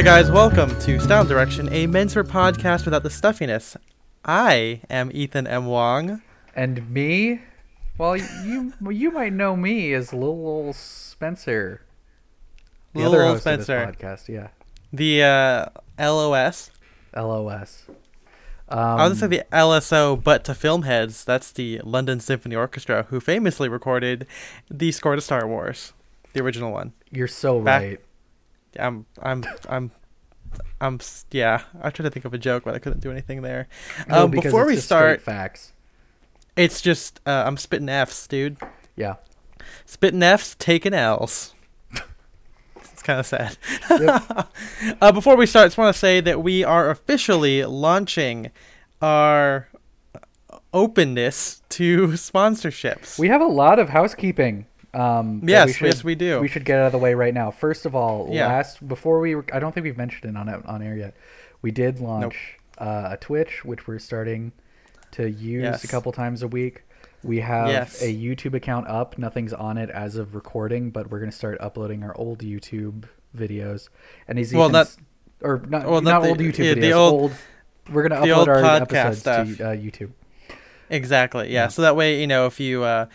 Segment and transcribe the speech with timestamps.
[0.00, 0.30] Hi, guys.
[0.30, 3.76] Welcome to Style Direction, a menswear podcast without the stuffiness.
[4.24, 5.66] I am Ethan M.
[5.66, 6.22] Wong.
[6.56, 7.42] And me?
[7.98, 11.82] Well, you you might know me as Lil Ol Spencer.
[12.94, 13.94] The Lil other Ol Spencer.
[13.94, 14.48] podcast, yeah.
[14.90, 15.66] The uh,
[15.98, 16.70] LOS.
[17.14, 17.84] LOS.
[18.70, 22.20] Um, I was going to say the LSO, but to film heads, that's the London
[22.20, 24.26] Symphony Orchestra, who famously recorded
[24.70, 25.92] the score to Star Wars,
[26.32, 26.94] the original one.
[27.10, 28.00] You're so back- right.
[28.78, 29.90] I'm, I'm, I'm,
[30.80, 31.62] I'm, yeah.
[31.80, 33.68] I tried to think of a joke, but I couldn't do anything there.
[34.08, 35.72] No, um, before we start, facts.
[36.56, 38.56] it's just uh, I'm spitting Fs, dude.
[38.96, 39.16] Yeah.
[39.86, 41.54] Spitting F's, taking L's.
[42.76, 43.56] it's kind of sad.
[43.90, 44.48] Yep.
[45.00, 48.50] uh, before we start, I just want to say that we are officially launching
[49.02, 49.68] our
[50.72, 53.18] openness to sponsorships.
[53.18, 54.66] We have a lot of housekeeping.
[54.92, 56.40] Um, yes, we should, yes, we do.
[56.40, 57.50] We should get out of the way right now.
[57.50, 58.48] First of all, Yeah.
[58.48, 61.14] last before we, I don't think we've mentioned it on on air yet.
[61.62, 64.52] We did launch uh, a Twitch, which we're starting
[65.12, 65.84] to use Yes.
[65.84, 66.82] a couple times a week.
[67.22, 68.02] We have Yes.
[68.02, 69.18] a YouTube account up.
[69.18, 73.04] Nothing's on it as of recording, but we're gonna start uploading our old YouTube
[73.36, 73.90] videos.
[74.26, 74.74] And as Well,
[75.42, 76.80] or not, well, not, not the- old YouTube yeah, videos.
[76.80, 77.32] the old- old,
[77.92, 79.56] We're gonna upload our episodes stuff.
[79.58, 80.10] to uh, YouTube.
[80.88, 81.46] Exactly.
[81.48, 81.64] Yeah.
[81.64, 81.68] Yeah.
[81.68, 83.06] So that way, you know, if you uh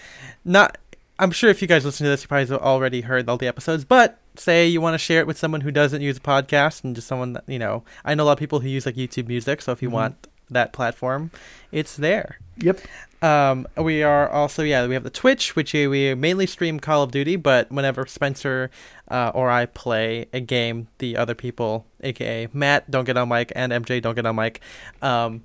[0.46, 0.78] not
[1.18, 3.48] I'm sure if you guys listen to this you probably have already heard all the
[3.48, 6.84] episodes, but say you want to share it with someone who doesn't use a podcast
[6.84, 8.96] and just someone that, you know, I know a lot of people who use like
[8.96, 9.94] YouTube Music, so if you Mhm.
[9.94, 11.32] want that platform,
[11.72, 12.38] it's there.
[12.58, 12.80] Yep.
[13.22, 17.02] Um, we are also yeah we have the Twitch, which we we mainly stream Call
[17.02, 18.70] of Duty, but whenever Spencer
[19.10, 23.52] uh, or I play a game, the other people, aka Matt, don't get on mic,
[23.56, 24.60] and MJ don't get on mic,
[25.02, 25.44] um,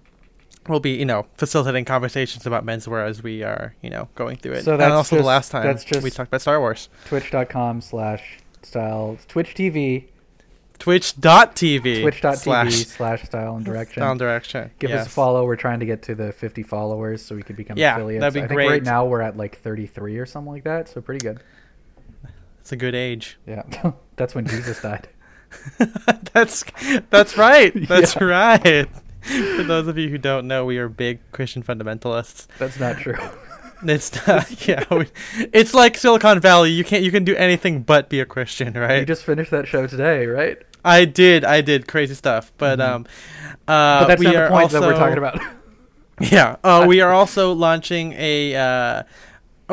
[0.69, 4.53] will be you know facilitating conversations about menswear as we are you know going through
[4.53, 4.65] it.
[4.65, 6.89] So and that's also the last time that's we talked about Star Wars.
[7.07, 10.07] Twitch.com slash style Twitch TV
[10.79, 14.01] Twitch.tv twitch.tv slash slash style and direction.
[14.03, 14.71] down direction.
[14.79, 15.03] Give yes.
[15.03, 15.45] us a follow.
[15.45, 18.21] We're trying to get to the 50 followers so we could become Yeah, affiliates.
[18.23, 18.69] that'd be I think great.
[18.71, 21.41] right now we're at like 33 or something like that, so pretty good.
[22.61, 23.39] It's a good age.
[23.47, 23.63] Yeah.
[24.17, 25.09] That's when Jesus died.
[26.33, 26.65] that's
[27.11, 27.73] that's right.
[27.89, 28.25] That's Yeah.
[28.25, 28.89] right.
[29.57, 32.47] For those of you who don't know, we are big Christian fundamentalists.
[32.59, 33.17] That's not true.
[33.83, 35.07] It's not, yeah, we,
[35.55, 36.71] it's like Silicon Valley.
[36.71, 38.99] You can't you can do anything but be a Christian, right?
[39.01, 40.59] You just finished that show today, right?
[40.85, 42.87] I did, I did crazy stuff, but Mhm.
[42.87, 43.07] um,
[43.67, 45.41] uh, but that's we not the point that we're also- talking about.
[46.21, 48.55] Yeah, uh, we are also launching a.
[48.55, 49.03] Uh,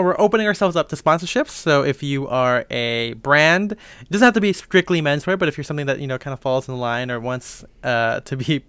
[0.04, 1.50] we're opening ourselves up to sponsorships.
[1.50, 5.58] So if you are a brand, it doesn't have to be strictly menswear, but if
[5.58, 8.38] you're something that you know kind of falls in the line or wants uh, to
[8.38, 8.64] be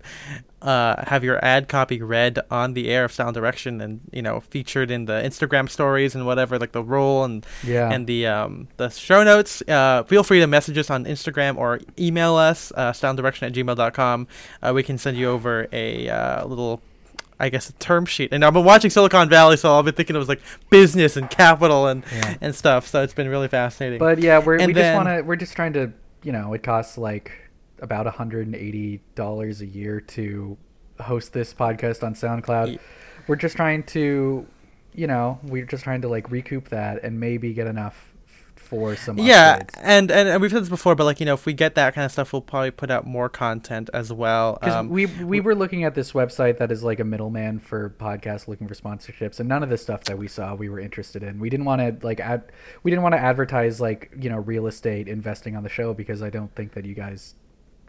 [0.63, 4.41] uh, have your ad copy read on the air of Sound Direction and you know
[4.41, 7.91] featured in the Instagram stories and whatever, like the roll and yeah.
[7.91, 9.63] and the um, the show notes.
[9.69, 14.27] Uh, feel free to message us on Instagram or email us, uh, sounddirection at gmail.com.
[14.63, 16.83] Uh, we can send you over a uh, little,
[17.41, 18.33] I guess, a term sheet.
[18.33, 20.41] And I've been watching Silicon Valley, so I've been thinking it was like
[20.71, 22.35] business and capital and, Yeah.
[22.41, 22.87] and stuff.
[22.89, 23.99] So it's been really fascinating.
[23.99, 25.23] But yeah, we're, And we then- just want to.
[25.23, 25.93] We're just trying to.
[26.25, 27.31] You know, it costs like
[27.81, 30.57] about 180 dollars a year to
[31.01, 32.73] host this podcast on SoundCloud.
[32.73, 32.79] Ye-
[33.29, 34.45] We're just trying to,
[34.95, 38.08] you know, we're just trying to like recoup that and maybe get enough
[38.69, 39.19] for some.
[39.19, 39.81] yeah, upgrades.
[39.83, 41.95] and, and and we've said this before, but like you know, if we get that
[41.95, 44.59] kind of stuff, we'll probably put out more content as well.
[44.61, 47.91] Because Um, we we were looking at this website that is like a middleman for
[47.99, 51.23] podcasts looking for sponsorships, and none of the stuff that we saw we were interested
[51.23, 51.41] in.
[51.41, 52.45] We didn't want to like ad,
[52.83, 56.23] we didn't want to advertise like you know real estate investing on the show because
[56.23, 57.35] I don't think that you guys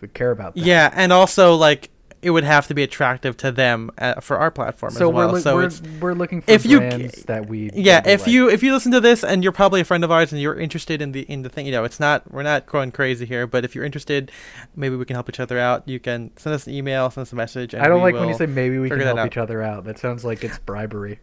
[0.01, 0.61] would care about that.
[0.61, 1.89] yeah, and also like
[2.21, 5.27] it would have to be attractive to them uh, for our platform So as well.
[5.27, 8.21] we're loo- so we're, it's we're looking for if you- brands that we yeah if
[8.21, 8.29] like.
[8.29, 10.59] you if you listen to this and you're probably a friend of ours and you're
[10.59, 13.47] interested in the in the thing you know it's not we're not going crazy here
[13.47, 14.31] but if you're interested
[14.75, 17.31] maybe we can help each other out you can send us an email send us
[17.31, 19.27] a message and I don't like when you say maybe we can help out.
[19.27, 19.85] each other out.
[19.85, 21.19] That sounds like it's bribery.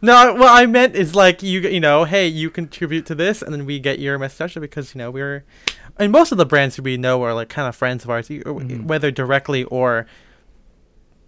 [0.00, 3.52] no what i meant is like you you know hey you contribute to this and
[3.52, 5.44] then we get your message because you know we're
[5.98, 8.42] and most of the brands we know are like kind of friends of ours you-
[8.42, 8.84] Mhm.
[8.86, 10.06] whether directly or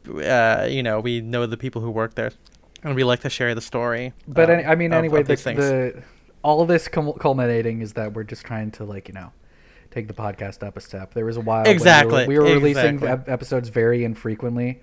[0.08, 2.32] uh you know we know the people who work there
[2.82, 5.28] and we like to share the story But um, any, I mean, of- anyway, of
[5.28, 6.02] the, the
[6.42, 9.32] all this culminating is that we're just trying to like you know
[9.90, 11.12] take the podcast up a step.
[11.14, 13.08] There was a while Exactly, we were, we were releasing exactly.
[13.08, 14.80] ep- episodes very infrequently.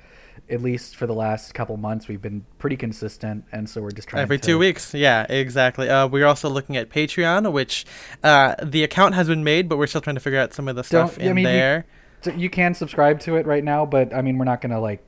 [0.50, 4.07] At least for the last couple months, we've been pretty consistent, and so we're just
[4.07, 7.86] trying to every to, two weeks yeah exactly uh, we're also looking at patreon which
[8.24, 10.75] uh, the account has been made but we're still trying to figure out some of
[10.77, 11.86] the stuff Don't- I in mean, you- there
[12.21, 15.04] So you can subscribe to it right now, but I mean, we're not gonna like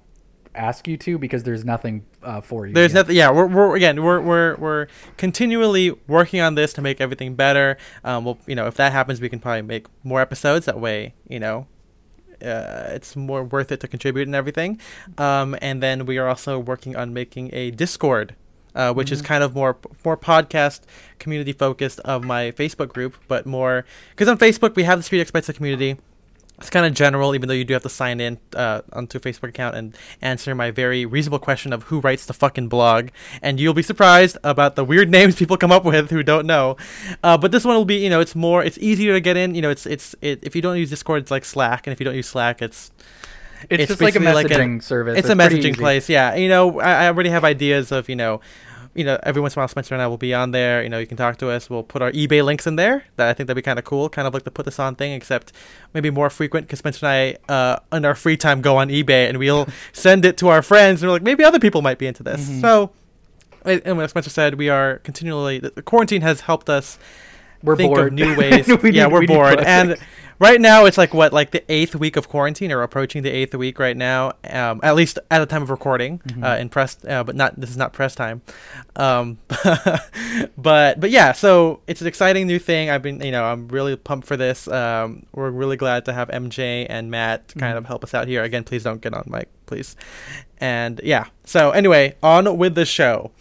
[0.55, 2.73] ask you to because there's nothing uh, for you.
[2.73, 3.01] there's yet.
[3.01, 4.87] nothing yeah we're, we're again we're, we're we're
[5.17, 9.21] continually working on this to make everything better um well you know if that happens
[9.21, 11.67] we can probably make more episodes that way you know
[12.41, 14.79] uh, it's more worth it to contribute and everything.
[15.19, 18.35] Um, and then we are also working on making a Discord.
[18.73, 19.13] Uh, which Mm-hmm.
[19.15, 20.79] is kind of more more podcast
[21.19, 25.19] community focused of my Facebook group, but more because on Facebook we have the Street
[25.19, 25.97] x Sprezza community,
[26.61, 29.21] it's kind of general, even though you do have to sign in uh, onto a
[29.21, 33.09] Facebook account and answer my very reasonable question of who writes the fucking blog.
[33.41, 36.77] And you'll be surprised about the weird names people come up with who don't know.
[37.23, 39.55] Uh, but this one will be, you know, it's more, it's easier to get in.
[39.55, 41.99] You know, it's it's it, if you don't use Discord, it's like Slack, and if
[41.99, 42.91] you don't use Slack, it's
[43.69, 45.17] It's, It's just like a basically like a- messaging service.
[45.19, 46.09] it's a messaging place.
[46.09, 48.39] Yeah, you know, I, I already have ideas of you know.
[48.93, 50.83] You know, every once in a while, Spencer and I will be on there.
[50.83, 51.69] You know, you can talk to us.
[51.69, 53.05] We'll put our eBay links in there.
[53.15, 54.95] That I think that'd be kind of cool, kind of like the put this on
[54.95, 55.53] thing, except
[55.93, 56.67] maybe more frequent.
[56.67, 60.25] Because Spencer and I, uh, in our free time, go on eBay and we'll send
[60.25, 61.01] it to our friends.
[61.01, 62.49] And we're like, maybe other people might be into this.
[62.49, 62.61] Mhm.
[62.61, 62.91] So,
[63.63, 65.59] and as Spencer said, we are continually.
[65.59, 66.97] The quarantine has helped us
[67.63, 68.07] We're think bored.
[68.07, 68.67] of new ways.
[68.67, 69.97] We yeah, need- we're we bored, and
[70.39, 73.53] right now it's like what, like the eighth week of quarantine, or approaching the eighth
[73.55, 74.33] week right now.
[74.49, 76.43] Um, at least at the time of recording, Mhm.
[76.43, 78.41] uh, in press, uh, but not this is not press time.
[78.95, 79.37] Um,
[80.57, 82.89] but but yeah, so it's an exciting new thing.
[82.89, 84.67] I've been, you know, I'm really pumped for this.
[84.67, 87.77] Um, we're really glad to have MJ and Matt kind Mhm.
[87.77, 88.43] of help us out here.
[88.43, 89.95] Again, please don't get on mic, please.
[90.59, 93.31] And yeah, so anyway, on with the show.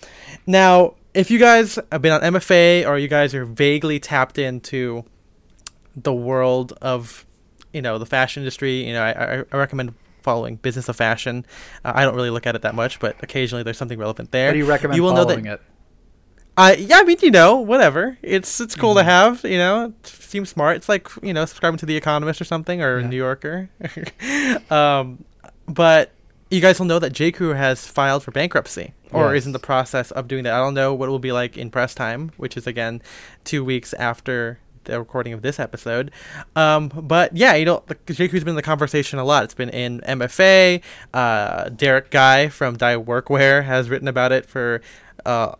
[0.47, 5.05] Now, if you guys have been on MFA or you guys are vaguely tapped into
[5.97, 7.27] the world of,
[7.73, 11.45] you know, the fashion industry, you know, I, I, recommend following Business of Fashion.
[11.85, 14.47] Uh, I don't really look at it that much, but occasionally there's something relevant there.
[14.47, 15.63] How do you recommend you will know following that, it?
[16.57, 18.19] I yeah, I mean, you know, whatever.
[18.23, 19.05] It's it's cool to Mhm.
[19.05, 19.45] have.
[19.45, 20.77] You know, it seems smart.
[20.77, 23.07] It's like you know, subscribing to the Economist or something or Yeah.
[23.07, 23.71] New Yorker.
[24.71, 25.25] um,
[25.67, 26.11] but
[26.51, 29.59] you guys will know that J Crew has filed for bankruptcy or is in the
[29.59, 30.53] process of doing that.
[30.53, 33.03] I don't know what it will be like in press time, which is again
[33.45, 36.11] two weeks after the recording of this episode.
[36.57, 39.45] Um, but yeah, you know, the, J Crew's been in the conversation a lot.
[39.45, 40.83] It's been in MFA.
[41.15, 44.81] Uh, Derek Guy from Die Workwear has written about it for
[45.25, 45.55] uh,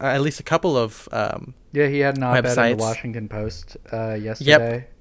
[0.00, 3.76] at least a couple of um, Yeah, he had an op-ed in the Washington Post
[3.92, 4.74] uh, yesterday.
[4.74, 4.92] Yep,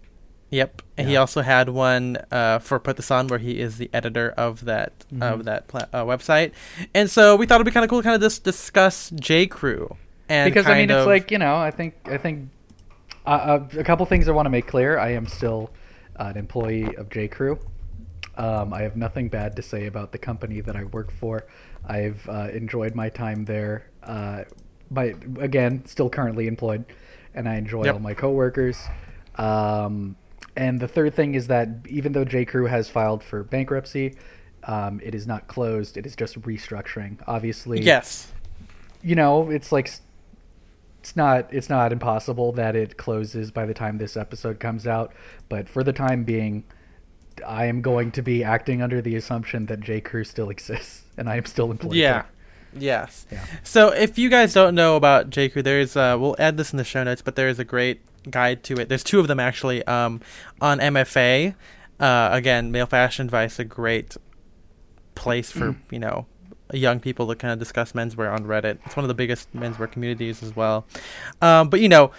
[0.52, 4.32] and he also had one uh, for Put This On, where he is the editor
[4.38, 5.44] of that of Mhm.
[5.44, 6.52] that pla- uh, website,
[6.94, 9.46] and so we thought it'd be kind of cool, to kind of just discuss J
[9.48, 9.96] Crew,
[10.28, 12.50] and because I mean, kind it's like you know, I think I think
[13.26, 14.98] uh, uh, a couple things I want to make clear.
[14.98, 15.70] I am still
[16.20, 17.60] uh, an employee of J Crew.
[18.38, 21.46] Um, I have nothing bad to say about the company that I work for.
[21.86, 23.86] I've uh, enjoyed my time there.
[24.02, 24.44] Uh,
[24.90, 26.86] my again, still currently employed,
[27.36, 27.94] and I enjoy Yep.
[27.96, 28.80] all my coworkers.
[29.36, 30.16] Um,
[30.56, 34.16] and the third thing is that even though J Crew has filed for bankruptcy,
[34.64, 35.98] um, it is not closed.
[35.98, 37.20] It is just restructuring.
[37.28, 38.32] Obviously, yes,
[39.02, 39.92] you know, it's like
[41.00, 45.14] it's not it's not impossible that it closes by the time this episode comes out,
[45.48, 46.66] but for the time being,
[47.46, 51.30] I am going to be acting under the assumption that J Crew still exists and
[51.30, 51.94] I am still employed.
[51.94, 52.24] yeah,
[52.74, 52.82] there.
[52.82, 53.26] yes.
[53.32, 53.46] Yeah.
[53.64, 56.78] So if you guys don't know about J Crew, there's uh, we'll add this in
[56.78, 58.90] the show notes, but there is a great guide to it.
[58.90, 60.22] There's two of them actually um,
[60.62, 61.56] on MFA.
[62.00, 64.16] Uh, again, male fashion advice, a great
[65.16, 66.26] place for you know
[66.72, 68.78] young people to kind of discuss menswear on Reddit.
[68.86, 70.86] It's one of the biggest menswear communities as well.
[71.42, 72.12] Um, but you know,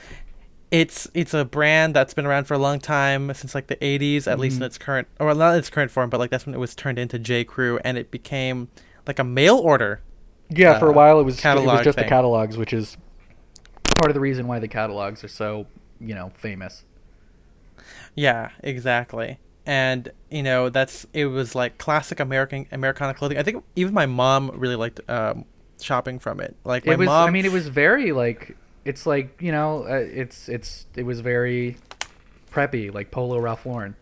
[0.71, 4.27] it's it's a brand that's been around for a long time since like the 80s,
[4.27, 6.59] at least in its current or not its current form, but like that's when it
[6.59, 8.69] was turned into J Crew, and it became
[9.07, 10.03] like a mail order.
[10.49, 12.97] Yeah, for a Uh, while it was it was just the catalogs, which is
[13.97, 15.67] part of the reason why the catalogs are so
[16.01, 16.85] you know famous.
[18.15, 19.39] Yeah, exactly.
[19.67, 23.39] And you know that's it was like classic American Americana clothing.
[23.39, 25.45] I think even my mom really liked um,
[25.81, 26.57] shopping from it.
[26.65, 27.07] Like my it was.
[27.07, 27.29] mom.
[27.29, 31.21] I mean, it was very like it's like you know uh, it's it's it was
[31.21, 31.77] very
[32.51, 33.97] preppy, like Polo Ralph Lauren.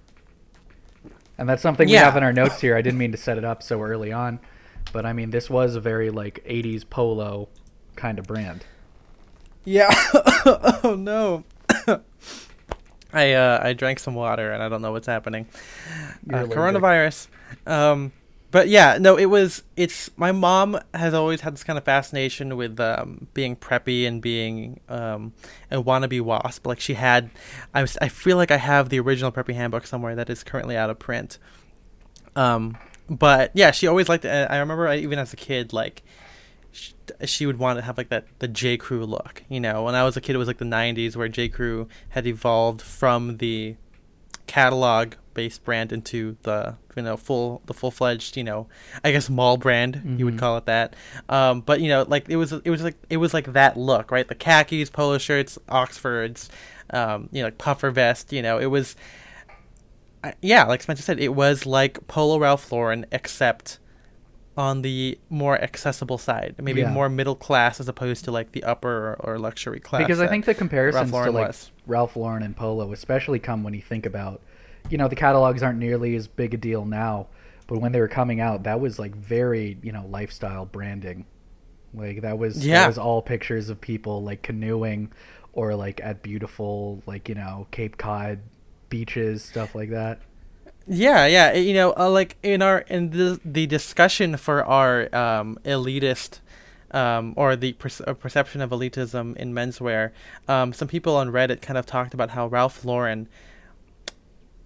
[1.37, 2.77] And that's something we have in our notes here.
[2.77, 4.41] I didn't mean to set it up so early on,
[4.93, 7.49] but I mean this was a very like '80s polo
[7.95, 8.65] kind of brand.
[9.65, 9.89] Yeah.
[10.83, 11.45] oh no.
[13.13, 15.47] I uh, I drank some water and I don't know what's happening.
[16.31, 17.29] Uh, coronavirus.
[17.67, 18.13] Um,
[18.51, 19.63] but yeah, no, it was.
[19.77, 24.23] It's my mom has always had this kind of fascination with um, being preppy and
[24.23, 25.35] being um,
[25.71, 26.67] a wannabe wasp.
[26.67, 27.31] Like she had,
[27.75, 27.99] I was.
[28.01, 30.99] I feel like I have the original preppy handbook somewhere that is currently out of
[30.99, 31.39] print.
[32.37, 32.79] Um,
[33.11, 34.25] but yeah, she always liked.
[34.25, 34.51] it.
[34.51, 36.03] I remember I, even as a kid, like
[36.79, 36.93] sh-
[37.25, 39.43] she would want to have like that the J Crew look.
[39.49, 41.89] You know, when I was a kid, it was like the '90s where J Crew
[42.11, 43.77] had evolved from the
[44.47, 48.67] catalog based brand into the you know full the full fledged you know
[49.05, 50.39] I guess mall brand you would Mhm.
[50.39, 50.97] call it that.
[51.29, 54.11] Um, but you know like it was it was like it was like that look
[54.11, 56.49] right the khakis polo shirts Oxfords
[56.91, 58.97] um, you know like puffer vest you know it was
[60.43, 63.79] yeah, like Spencer said, it was like Polo Ralph Lauren, except
[64.59, 66.91] on the more accessible side, maybe Yeah.
[66.91, 70.03] more middle class as opposed to like the upper or, or luxury class.
[70.03, 71.71] because I think the comparisons to like was.
[71.87, 74.43] Ralph Lauren and Polo, especially come when you think about,
[74.91, 77.29] you know, the catalogs aren't nearly as big a deal now,
[77.69, 81.25] but when they were coming out, that was like very, you know, lifestyle branding.
[81.95, 82.81] Like that was Yeah.
[82.81, 85.13] that was all pictures of people like canoeing
[85.53, 88.41] or like at beautiful like, you know, Cape Cod
[88.89, 90.19] beaches, stuff like that.
[90.89, 91.53] Yeah, yeah.
[91.53, 96.41] You know, uh, like in our in the the discussion for our um, elitist
[96.93, 100.13] um, or the perce- uh, perception of elitism in menswear,
[100.49, 103.29] um, some people on Reddit kind of talked about how Ralph Lauren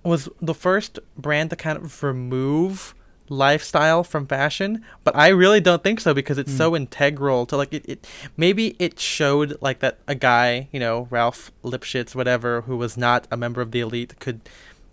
[0.04, 2.94] was the first brand to kind of remove
[3.28, 7.72] lifestyle from fashion but i really don't think so because it's so integral to like
[7.72, 12.76] it, it maybe it showed like that a guy you know ralph lipschitz whatever who
[12.76, 14.40] was not a member of the elite could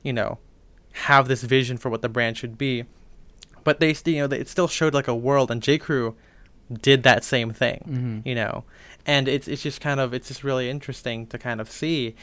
[0.03, 0.37] you know
[0.93, 2.85] have this vision for what the brand should be.
[3.63, 6.15] But they you know they, it still showed like a world and j crew
[6.71, 7.83] did that same thing
[8.23, 8.27] Mhm.
[8.27, 8.63] you know?
[9.05, 12.15] And it's it's just kind of it's just really interesting to kind of see.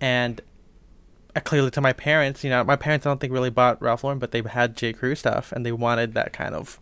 [0.00, 0.40] And
[1.36, 4.02] uh, clearly to my parents you know my parents i don't think really bought ralph
[4.02, 6.80] lauren but they had j crew stuff and they wanted that kind of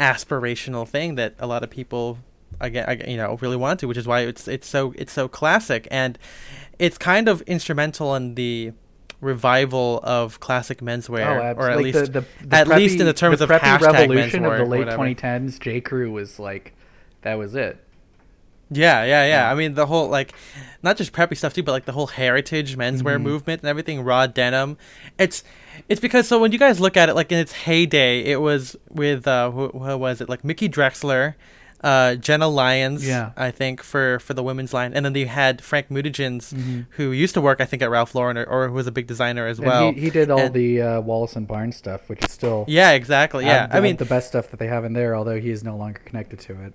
[0.00, 2.18] aspirational thing that a lot of people
[2.60, 5.86] again you know really want to which is why it's it's so it's so classic.
[5.90, 6.18] And
[6.78, 8.72] it's kind of instrumental in the
[9.20, 11.92] revival of classic menswear oh, or at absolutely.
[11.92, 14.56] least the, the, the at least in the terms the of preppy hashtag revolution of
[14.58, 15.02] the late whatever.
[15.02, 16.72] 2010s, J Crew was like
[17.22, 17.84] that was it.
[18.72, 19.26] Yeah, yeah, yeah.
[19.26, 19.50] Yeah.
[19.50, 20.32] I mean, the whole like,
[20.82, 23.22] not just preppy stuff too, but like the whole heritage menswear Mhm.
[23.22, 24.78] movement and everything, raw denim.
[25.18, 25.42] It's,
[25.88, 28.76] it's because so when you guys look at it, like in its heyday, it was
[28.88, 30.28] with uh, who, who was it?
[30.28, 31.34] Like Mickey Drexler,
[31.82, 33.30] uh, Jenna Lyons, Yeah.
[33.36, 36.86] I think for for the women's line, and then they had Frank Muytjens, Mhm.
[36.90, 39.06] who used to work, I think, at Ralph Lauren or, or who was a big
[39.06, 39.92] designer as And well.
[39.92, 42.90] he, he did all And- the uh, Wallace and Barnes stuff, which is still Yeah,
[42.92, 43.46] exactly.
[43.46, 45.16] Yeah, I mean, the best stuff that they have in there.
[45.16, 46.74] Although he is no longer connected to it.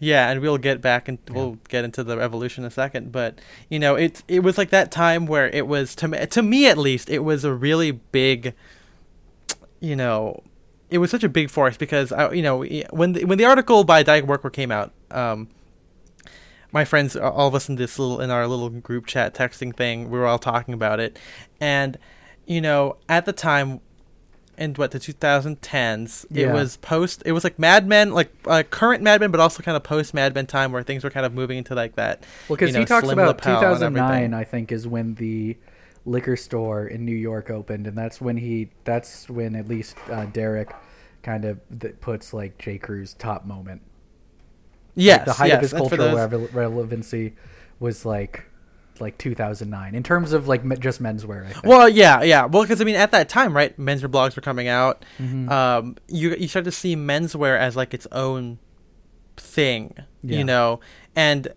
[0.00, 3.12] Yeah, and we'll get back and we'll get into the revolution in a second.
[3.12, 3.38] But
[3.70, 6.66] you know, it it was like that time where it was to me, to me
[6.66, 8.52] at least, it was a really big,
[9.80, 10.42] you know,
[10.90, 13.84] it was such a big force because I, you know, when the, when the article
[13.84, 15.48] by Die Workwear came out, um,
[16.72, 20.10] my friends, all of us in this little in our little group chat texting thing,
[20.10, 21.18] we were all talking about it,
[21.60, 21.98] and
[22.46, 23.80] you know, at the time,
[24.58, 27.22] in what the 2010s, it was post.
[27.26, 30.14] It was like Mad Men, like uh, current Mad Men, but also kind of post
[30.14, 32.24] Mad Men time where things were kind of moving into like that.
[32.48, 34.34] Well, because you know, he talks about 2009.
[34.34, 35.56] I think, is when the
[36.04, 40.26] liquor store in New York opened, and that's when he, that's when at least uh,
[40.26, 40.74] Derek
[41.22, 42.78] kind of th- puts like J.
[42.78, 43.82] Crew's top moment.
[44.94, 47.34] Yes, Like, the height yes, of his cultural rele- relevancy
[47.80, 48.44] was like
[49.00, 51.46] like 2009 in terms of like me- just menswear.
[51.46, 51.64] I think.
[51.66, 52.44] Well, yeah, yeah.
[52.44, 55.04] Well, because I mean, at that time, right, menswear blogs were coming out.
[55.18, 55.50] Mhm.
[55.50, 58.58] Um, you you start to see menswear as like its own
[59.36, 60.38] thing, Yeah.
[60.38, 60.78] you know,
[61.16, 61.48] and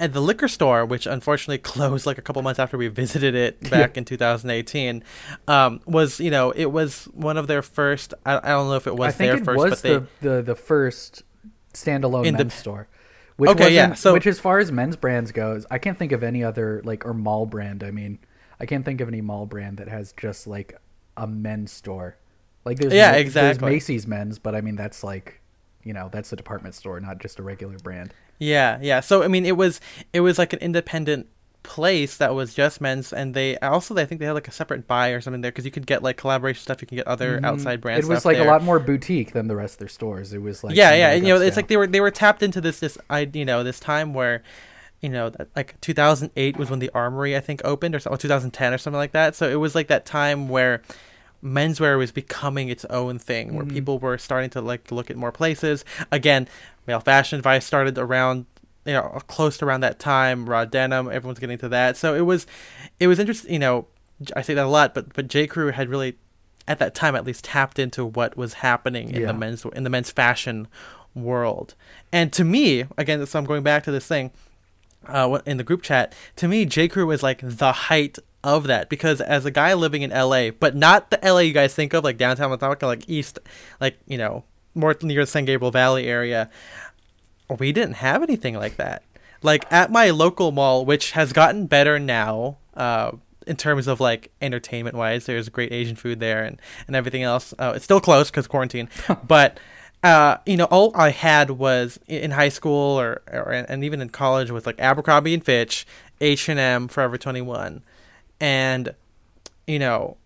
[0.00, 3.70] at the liquor store, which unfortunately closed like a couple months after we visited it
[3.70, 5.04] back in 2018,
[5.46, 8.14] um, was you know it was one of their first.
[8.26, 10.42] I, I don't know if it was their it first, was but they the, the
[10.42, 11.22] the first
[11.74, 12.88] standalone In the- men's store.
[13.36, 16.22] Which Okay, yeah, so- which as far as men's brands goes, I can't think of
[16.22, 17.82] any other like or mall brand.
[17.82, 18.18] I mean,
[18.58, 20.78] I can't think of any mall brand that has just like
[21.16, 22.18] a men's store.
[22.66, 23.58] Like there's Yeah, exactly.
[23.58, 25.40] There's Macy's men's, but I mean that's like,
[25.82, 28.12] you know, that's a department store, not just a regular brand.
[28.40, 28.98] Yeah, yeah.
[29.00, 29.80] So I mean, it was
[30.12, 31.28] it was like an independent
[31.62, 34.88] place that was just men's, and they also I think they had like a separate
[34.88, 36.80] buy or something there because you could get like collaboration stuff.
[36.80, 37.44] You can get other Mhm.
[37.44, 38.06] outside brands.
[38.06, 38.46] It was like there.
[38.46, 40.32] a lot more boutique than the rest of their stores.
[40.32, 41.10] It was like yeah, yeah.
[41.10, 43.44] And, you know, it's like they were they were tapped into this this I you
[43.44, 44.42] know this time where.
[45.02, 48.76] You know, like 2008 was when the Armory I think opened, or something, 2010 or
[48.76, 49.34] something like that.
[49.34, 50.82] So it was like that time where
[51.42, 53.72] menswear was becoming its own thing, where Mhm.
[53.72, 55.84] people were starting to like look at more places.
[56.12, 56.48] Again,
[56.86, 58.46] male fashion advice started around
[58.84, 60.48] you know close to around that time.
[60.48, 61.96] Raw denim, everyone's getting to that.
[61.96, 62.46] So it was
[62.98, 63.52] it was interesting.
[63.52, 63.86] You know,
[64.36, 66.16] I say that a lot, but but J Crew had really
[66.68, 69.26] at that time at least tapped into what was happening in Yeah.
[69.28, 70.68] the men's in the men's fashion
[71.14, 71.74] world.
[72.12, 74.30] And to me, again, so I'm going back to this thing
[75.08, 76.12] uh, in the group chat.
[76.36, 80.02] To me, J Crew was like the height of that because as a guy living
[80.02, 83.38] in LA, but not the LA you guys think of, like downtown, I'm like east,
[83.80, 84.44] like you know,
[84.74, 86.50] more near the San Gabriel Valley area.
[87.58, 89.02] We didn't have anything like that.
[89.42, 92.58] Like at my local mall, which has gotten better now.
[92.74, 93.12] Uh,
[93.46, 97.52] in terms of like entertainment wise, there's great Asian food there and, and everything else.
[97.58, 98.88] Uh, it's still closed because quarantine,
[99.26, 99.58] but
[100.02, 104.08] uh, you know, all I had was in high school or, or and even in
[104.08, 105.86] college was like Abercrombie and Fitch,
[106.20, 107.82] H and M, Forever Twenty One,
[108.40, 108.94] and
[109.66, 110.16] you know,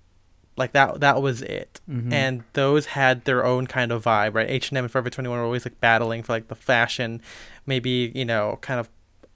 [0.56, 2.12] like that that was it Mhm.
[2.12, 5.66] and those had their own kind of vibe right h&m and forever 21 were always
[5.66, 7.20] like battling for like the fashion
[7.66, 8.88] maybe you know kind of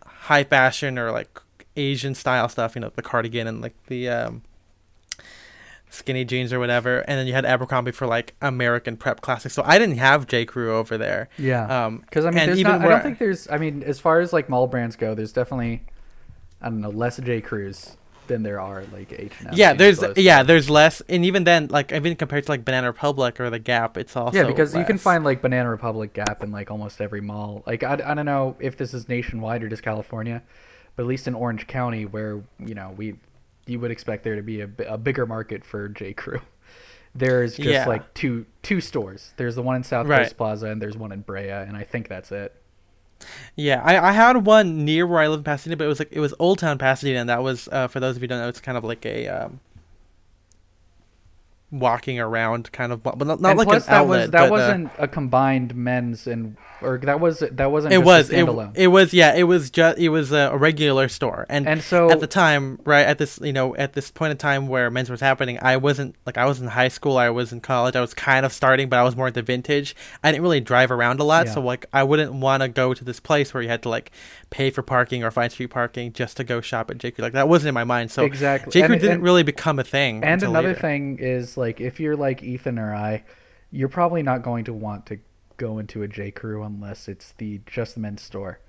[0.07, 1.41] high fashion or like
[1.77, 4.43] asian style stuff you know the cardigan and like the um
[5.91, 9.63] skinny jeans or whatever and then you had abercrombie for like american prep classics so
[9.67, 11.87] i didn't have j crew over there Yeah.
[11.87, 13.49] um Because I mean, there's even not, I don't think there's.
[13.51, 15.83] I mean, as far as like mall brands go, there's definitely,
[16.63, 17.97] I don't know, less J Crews
[18.29, 19.55] than there are like H and M.
[19.57, 23.41] yeah there's yeah there's less and even then like even compared to like banana republic
[23.41, 26.53] or the gap it's also yeah, because you can find like Banana Republic Gap in
[26.53, 27.63] like almost every mall.
[27.67, 30.43] Like I, I don't know if this is nationwide or just California,
[30.95, 33.15] but at least in Orange County, where you know we,
[33.67, 36.41] you would expect there to be a, a bigger market for J Crew.
[37.15, 37.87] There's just Yeah.
[37.89, 39.33] like two two stores.
[39.37, 40.23] There's the one in South Right.
[40.25, 42.55] Coast Plaza and there's one in Brea, and I think that's it.
[43.57, 46.13] Yeah, I, I had one near where I live in Pasadena, but it was like
[46.13, 48.41] it was Old Town Pasadena, and that was uh, for those of you who don't
[48.41, 49.61] know, it's kind of like a um,
[51.71, 54.21] walking around kind of, but not, not like plus an that outlet.
[54.21, 57.99] was that but, uh, wasn't a combined men's and or that was that wasn't it
[57.99, 58.73] was a it, standalone.
[58.75, 62.11] it was yeah it was just it was a, a regular store and and so
[62.11, 65.11] at the time right at this you know at this point in time where men's
[65.11, 68.01] was happening i wasn't like i was in high school i was in college i
[68.01, 69.95] was kind of starting but i was more into vintage
[70.25, 71.55] i didn't really drive around a lot Yeah.
[71.55, 74.11] so like i wouldn't want to go to this place where you had to like
[74.51, 77.35] pay for parking or find street parking just to go shop at J Crew like
[77.35, 79.85] that wasn't in my mind so exactly j and, crew didn't and, really become a
[79.85, 80.81] thing and another later.
[80.81, 83.25] thing is like if you're like Ethan or I,
[83.71, 85.19] you're probably not going to want to
[85.57, 88.61] go into a J Crew unless it's the just the men's store,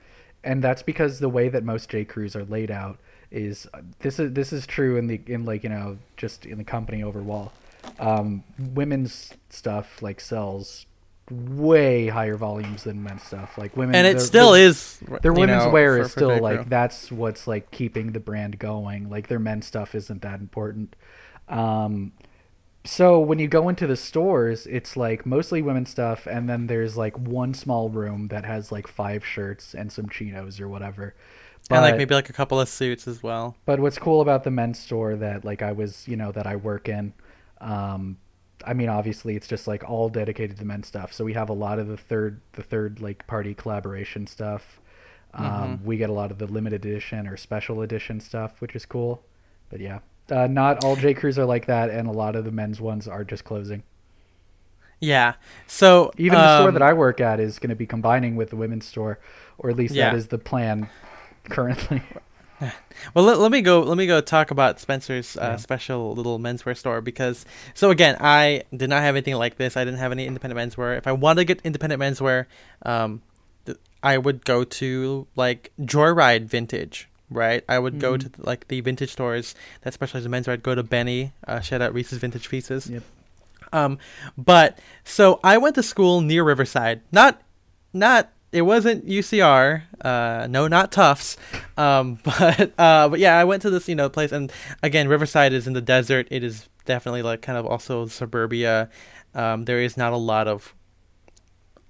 [0.44, 3.00] and that's because the way that most J Crews are laid out
[3.32, 3.68] is
[4.00, 7.04] this is this is true in the in like you know just in the company
[7.04, 7.54] overall.
[8.00, 10.86] Um, women's stuff like sells
[11.32, 13.58] way higher volumes than men's stuff.
[13.58, 17.12] Like women, and it still the- is their women's know, wear is still like that's
[17.12, 19.10] what's like keeping the brand going.
[19.10, 20.96] Like their men's stuff isn't that important.
[21.48, 22.14] Um
[22.86, 26.96] so when you go into the stores it's like mostly women's stuff and then there's
[26.96, 31.14] like one small room that has like five shirts and some chinos or whatever.
[31.70, 33.56] And like maybe like a couple of suits as well.
[33.66, 36.56] But what's cool about the men's store that like I was, you know, that I
[36.56, 37.14] work in,
[37.62, 38.18] um,
[38.66, 41.14] I mean, obviously it's just like all dedicated to men's stuff.
[41.14, 44.80] So we have a lot of the third, the third like party collaboration stuff.
[45.34, 45.46] Um,
[45.80, 45.84] Mhm.
[45.84, 49.22] We get a lot of the limited edition or special edition stuff, which is cool.
[49.70, 50.00] But yeah,
[50.32, 53.08] uh, not all J Crews are like that, and a lot of the men's ones
[53.08, 53.84] are just closing.
[55.02, 55.34] yeah
[55.66, 58.50] so Even the store um, that I work at is going to be combining with
[58.50, 59.20] the women's store,
[59.58, 60.10] or at least Yeah.
[60.10, 60.90] that is the plan
[61.50, 62.02] currently.
[63.14, 63.82] Well, let, let me go.
[63.82, 65.56] Let me go talk about Spencer's uh, Yeah.
[65.56, 67.46] special little menswear store because.
[67.74, 69.78] So again, I did not have anything like this.
[69.78, 70.98] I didn't have any independent menswear.
[70.98, 72.46] If I wanted to get independent menswear,
[72.86, 73.22] um,
[73.66, 77.08] th- I would go to like Joyride Vintage.
[77.32, 78.34] Right, I would go Mhm.
[78.36, 80.54] to like the vintage stores that specialize in menswear.
[80.54, 82.90] I'd go to Benny, uh, shout out Reese's Vintage Pieces.
[82.90, 83.04] Yep.
[83.72, 84.00] Um,
[84.36, 87.02] but so I went to school near Riverside.
[87.12, 87.40] Not,
[87.94, 88.30] not.
[88.52, 89.84] It wasn't UCR.
[90.02, 91.38] Uh, no, not Tufts.
[91.78, 95.54] Um, but uh, but yeah, I went to this you know place, and again, Riverside
[95.54, 96.28] is in the desert.
[96.32, 98.90] It is definitely like kind of also suburbia.
[99.36, 100.74] Um, there is not a lot of,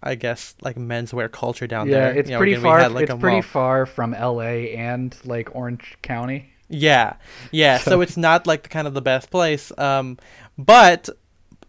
[0.04, 2.14] I guess, like menswear culture down yeah, there.
[2.20, 2.80] it's You know, pretty again, far.
[2.80, 4.74] had, like, it's pretty mall- far from L.A.
[4.76, 6.50] and like Orange County.
[6.68, 7.14] Yeah,
[7.52, 7.78] yeah.
[7.78, 9.72] So, So- it's not like the kind of the best place.
[9.78, 10.18] Um,
[10.58, 11.10] but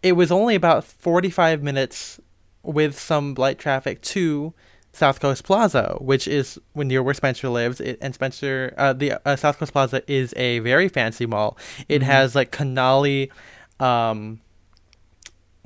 [0.03, 2.21] it was only about forty-five minutes
[2.65, 4.53] with some light traffic to
[4.93, 7.81] South Coast Plaza, which is near where Spencer lives.
[7.81, 11.57] It, and Spencer, uh, the uh, South Coast Plaza is a very fancy mall.
[11.89, 12.07] It Mhm.
[12.07, 13.31] has like Canali,
[13.79, 14.41] um,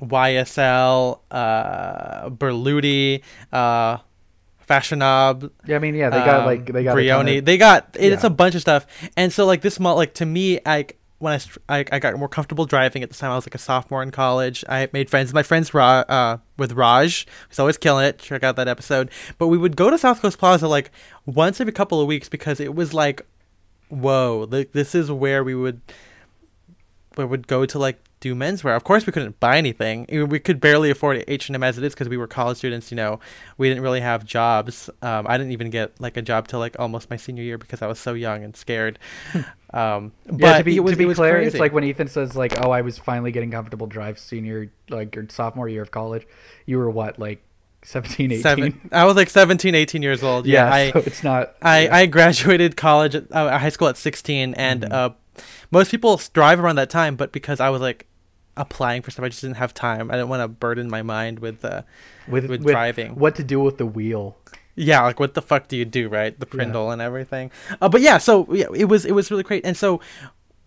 [0.01, 3.97] YSL, uh, Berluti, uh,
[4.59, 7.37] Fashionable, Yeah, I mean, yeah, they got um, like they got ton Brioni.
[7.39, 8.27] of- They got it's yeah.
[8.27, 8.85] a bunch of stuff,
[9.15, 10.87] and so like this mall, like to me, I
[11.19, 13.31] when I, I I got more comfortable driving at the time.
[13.31, 14.63] I was like a sophomore in college.
[14.67, 15.33] I made friends.
[15.33, 18.19] My friends Ra- uh, with Raj, who's always killing it.
[18.19, 19.09] Check out that episode.
[19.37, 20.91] But we would go to South Coast Plaza like
[21.25, 23.25] once every couple of weeks because it was like,
[23.89, 25.81] whoa, like this is where we would
[27.17, 28.75] we would go to like do menswear.
[28.75, 30.07] Of course, we couldn't buy anything.
[30.29, 32.91] We could barely afford H and M as it is because we were college students.
[32.91, 33.19] You know,
[33.57, 34.89] we didn't really have jobs.
[35.01, 37.81] Um, I didn't even get like a job till like almost my senior year because
[37.81, 38.97] I was so young and scared.
[39.73, 41.47] um, but yeah, to be it was, to be it clear, crazy.
[41.49, 45.15] it's like when Ethan says like, "Oh, I was finally getting comfortable drive senior like
[45.15, 46.25] your sophomore year of college."
[46.65, 47.43] You were what, like
[47.83, 48.41] 17, 18?
[48.41, 48.89] seven.
[48.91, 50.47] I was like 17, 18 years old.
[50.47, 51.55] Yeah, I, so it's not.
[51.61, 51.95] I, yeah.
[51.95, 54.91] I graduated college, at, uh, high school at 16, and Mhm.
[54.91, 55.09] uh,
[55.71, 58.07] most people drive around that time, but because I was like
[58.57, 60.09] applying for stuff, I just didn't have time.
[60.09, 61.81] I didn't want to burden my mind with uh,
[62.27, 63.15] with, with with driving.
[63.15, 64.37] what to do with the wheel.
[64.75, 66.37] yeah, like what the fuck do you do, right?
[66.39, 66.55] The Yeah.
[66.55, 67.51] Prindle and everything.
[67.81, 69.99] Uh, but yeah, so yeah, it was it was really great, and so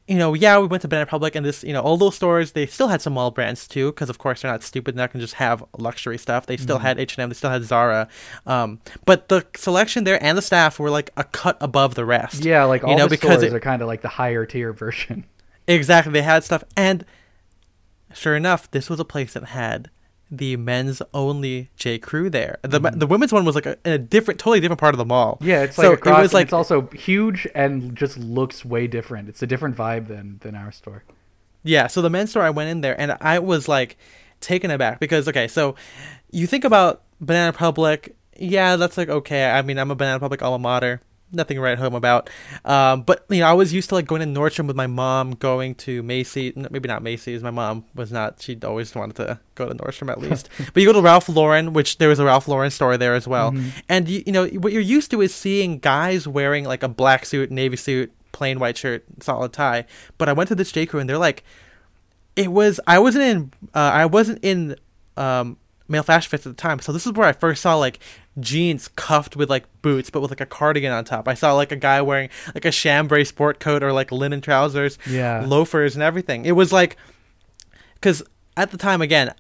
[0.08, 2.52] you know, yeah, we went to Banana Republic, and this, you know, all those stores
[2.52, 4.94] they still had some mall brands too, because of course they're not stupid.
[4.96, 6.46] They're not gonna just have luxury stuff.
[6.46, 6.86] They still Mm-hmm.
[6.86, 7.28] had H and M.
[7.28, 8.08] They still had Zara.
[8.46, 12.44] Um, but the selection there and the staff were like a cut above the rest.
[12.44, 14.46] Yeah, like all you know, the because stores it- are kind of like the higher
[14.46, 15.24] tier version.
[15.66, 17.04] Exactly, they had stuff, and
[18.14, 19.90] sure enough, this was a place that had
[20.30, 22.58] the men's only J Crew there.
[22.62, 22.98] The mm-hmm.
[22.98, 25.38] the women's one was like a, in a different, totally different part of the mall.
[25.40, 28.86] Yeah, it's so like across, it was like it's also huge and just looks way
[28.86, 29.28] different.
[29.28, 31.04] It's a different vibe than than our store.
[31.62, 33.96] Yeah, so the men's store, I went in there and I was like
[34.40, 35.74] taken aback because okay, so
[36.30, 39.50] you think about Banana Republic, yeah, that's like okay.
[39.50, 41.00] I mean, I'm a Banana Republic alma mater,
[41.32, 42.30] nothing to write home about.
[42.64, 45.32] Um, but you know, I was used to like going to Nordstrom with my mom,
[45.32, 47.42] going to Macy's, maybe not Macy's.
[47.42, 48.40] My mom was not.
[48.42, 50.48] She always wanted to go to Nordstrom at least.
[50.72, 53.26] but you go to Ralph Lauren, which there was a Ralph Lauren store there as
[53.28, 53.54] well,
[53.88, 57.26] and you, you know what you're used to is seeing guys wearing like a black
[57.26, 59.84] suit, navy suit, plain white shirt, solid tie.
[60.16, 61.44] But I went to this J Crew and they're like
[62.38, 64.76] it was I wasn't in uh, I wasn't in
[65.16, 65.56] um,
[65.88, 67.98] male fashion fits at the time, so this is where I first saw like
[68.40, 71.26] jeans cuffed with like boots, but with like a cardigan on top.
[71.26, 74.98] I saw like a guy wearing like a chambray sport coat or like linen trousers,
[75.08, 75.44] Yeah.
[75.46, 76.44] loafers and everything.
[76.44, 76.96] It was like
[77.94, 78.22] because
[78.56, 79.34] at the time again,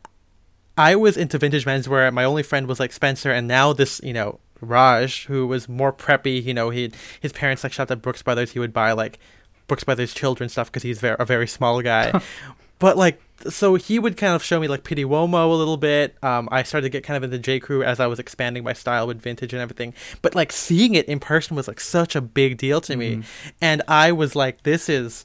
[0.76, 2.12] I was into vintage menswear.
[2.12, 5.92] My only friend was like Spencer, and now this you know Raj, who was more
[5.92, 6.42] preppy.
[6.42, 8.52] You know, he his parents like shopped at Brooks Brothers.
[8.52, 9.18] He would buy like
[9.66, 12.20] Brooks Brothers children stuff because he's very, a very small guy.
[12.78, 16.16] but like, so he would kind of show me like Pitti Uomo a little bit.
[16.24, 18.72] Um, I started to get kind of into J Crew as I was expanding my
[18.72, 19.94] style with vintage and everything.
[20.22, 23.22] But like seeing it in person was like such a big deal to me,
[23.60, 25.24] and I was like, this is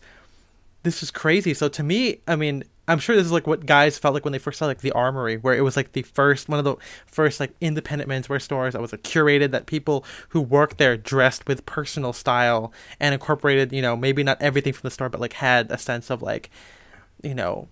[0.83, 1.53] this is crazy.
[1.53, 4.33] So to me, I mean, I'm sure this is like what guys felt like when
[4.33, 6.75] they first saw like the Armory, where it was like the first one of the
[7.07, 11.47] first like independent menswear stores that was like curated that people who worked there dressed
[11.47, 15.33] with personal style and incorporated, you know, maybe not everything from the store, but like
[15.33, 16.49] had a sense of like,
[17.23, 17.67] you know,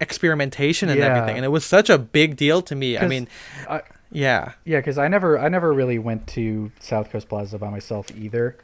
[0.00, 1.06] experimentation and Yeah.
[1.06, 1.36] everything.
[1.36, 2.98] And it was such a big deal to me.
[2.98, 3.28] i mean,
[3.68, 4.52] I, yeah.
[4.64, 8.56] Yeah, because I never, I never really went to South Coast Plaza by myself either,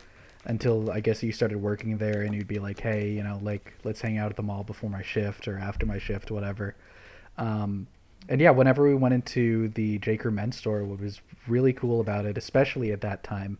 [0.44, 3.74] until I guess you started working there, and you'd be like, "Hey, you know, like
[3.84, 6.74] let's hang out at the mall before my shift or after my shift, whatever."
[7.36, 7.86] Um,
[8.28, 12.00] and yeah, whenever we went into the J Crew men's store, what was really cool
[12.00, 13.58] about it, especially at that time,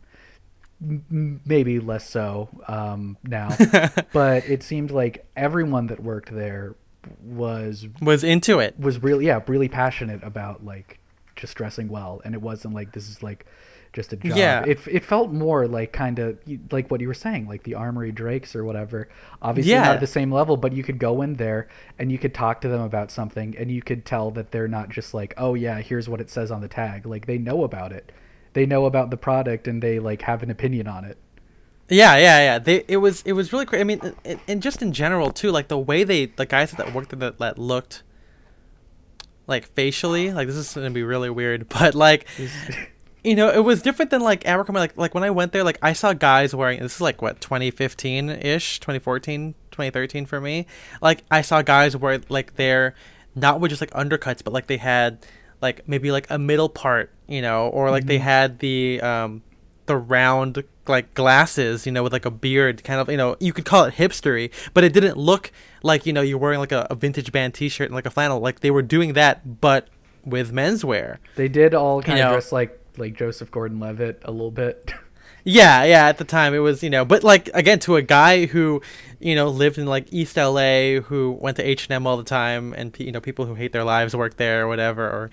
[0.82, 3.48] m- maybe less so um, now,
[4.12, 6.74] but it seemed like everyone that worked there
[7.22, 8.78] was Was into it.
[8.78, 10.98] was really yeah really passionate about like
[11.36, 13.46] just dressing well and it wasn't like this is like
[13.94, 14.64] just a job Yeah.
[14.66, 16.38] it, it felt more like kind of
[16.70, 19.08] like what you were saying like the armory drakes or whatever
[19.40, 19.84] obviously Yeah.
[19.84, 22.60] not at the same level but you could go in there and you could talk
[22.62, 25.80] to them about something and you could tell that they're not just like oh yeah
[25.80, 28.12] here's what it says on the tag like they know about it
[28.58, 31.16] they know about the product and they like have an opinion on it
[31.88, 32.58] Yeah, yeah, yeah.
[32.58, 33.80] They it was it was really crazy.
[33.80, 36.92] I mean, and, and just in general too, like the way they the guys that
[36.92, 38.02] worked there that, that looked
[39.46, 42.28] like facially, like this is gonna be really weird, but like
[43.24, 44.80] you know, it was different than like Abercrombie.
[44.80, 47.40] Like like when I went there, like I saw guys wearing this is like what
[47.40, 50.66] 2015 ish, 2014, 2013 for me.
[51.00, 52.94] Like I saw guys wear like they're
[53.34, 55.24] not with just like undercuts, but like they had
[55.62, 59.42] like maybe like a middle part, you know, or like they had the um
[59.86, 63.52] the round like glasses, you know, with like a beard, kind of, you know, you
[63.52, 66.86] could call it hipstery, but it didn't look like you know you're wearing like a,
[66.90, 68.40] a vintage band T-shirt and like a flannel.
[68.40, 69.88] Like they were doing that, but
[70.24, 71.18] with menswear.
[71.36, 72.34] they did all kind You of know.
[72.34, 74.92] dress like like joseph gordon-levitt a little bit
[75.44, 76.08] Yeah, yeah.
[76.08, 78.82] At the time, it was you know, but like again, to a guy who,
[79.18, 82.24] you know, lived in like East LA, who went to H and M all the
[82.24, 85.30] time, and you know, people who hate their lives work there or whatever, or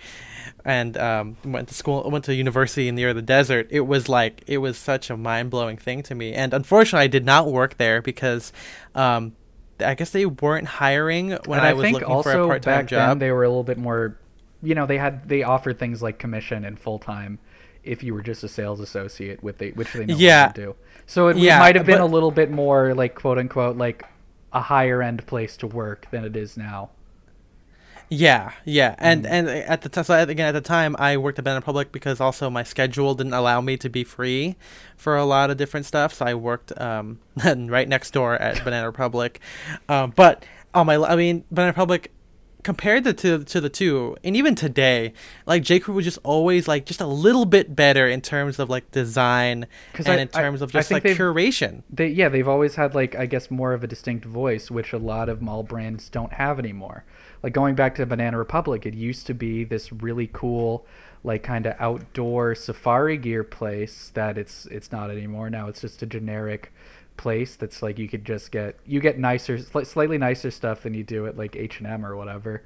[0.63, 3.67] and um, went to school, went to university near the desert.
[3.69, 7.07] It was like it was such a mind blowing thing to me, and unfortunately, I
[7.07, 8.51] did not work there because.
[8.93, 9.35] Um,
[9.77, 12.73] I guess they weren't hiring when and I, I, was looking also for a part-time
[12.83, 13.09] back job.
[13.09, 14.17] then they were a little bit more,
[14.63, 17.39] you know, they had they offered things like commission and full time
[17.83, 20.53] if you were just a sales associate with they which they no Yeah.
[20.53, 20.75] do.
[21.07, 24.05] So it, Yeah, might have been but- a little bit more like quote unquote like
[24.53, 26.91] a higher end place to work than it is now.
[28.09, 29.29] Yeah, yeah, and Mm.
[29.31, 32.19] and at the time, so again at the time, I worked at Banana Republic because
[32.21, 34.55] also my schedule didn't allow me to be free
[34.95, 36.13] for a lot of different stuff.
[36.13, 39.39] So I worked um right next door at Banana Republic,
[39.89, 42.11] um, but on my, I mean, Banana Republic
[42.63, 45.13] compared the to to the two, and even today,
[45.47, 48.69] like J Crew was just always like just a little bit better in terms of
[48.69, 49.65] like design
[49.95, 51.81] and I- in I- terms of just like curation.
[51.89, 54.97] They yeah, they've always had like I guess more of a distinct voice, which a
[54.99, 57.03] lot of mall brands don't have anymore.
[57.45, 60.83] Like going back to Banana Republic, it used to be this really cool,
[61.23, 65.51] like kind of outdoor safari gear place that it's it's not anymore.
[65.51, 66.73] Now it's just a generic
[67.17, 71.03] place that's like you could just get you get nicer slightly nicer stuff than you
[71.03, 72.63] do at like H&M or whatever.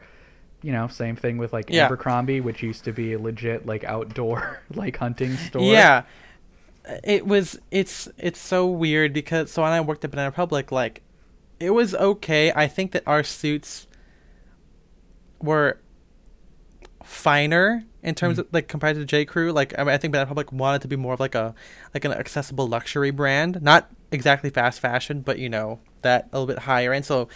[0.62, 1.88] You know, same thing with like Yeah.
[1.88, 5.62] Abercrombie, which used to be a legit like outdoor like hunting store.
[5.62, 6.04] Yeah.
[6.88, 10.72] Uh, it was it's it's so weird because so when I worked at Banana Republic,
[10.72, 11.02] like
[11.60, 12.54] it was okay.
[12.56, 13.88] I think that our suits
[15.41, 15.80] were
[17.04, 18.41] finer in terms Mm.
[18.41, 19.52] of like compared to J Crew.
[19.52, 21.54] Like I, mean, I think Banana Republic wanted to be more of like a
[21.93, 26.54] like an accessible luxury brand, not exactly fast fashion, but you know that a little
[26.54, 27.06] bit higher end.
[27.06, 27.28] So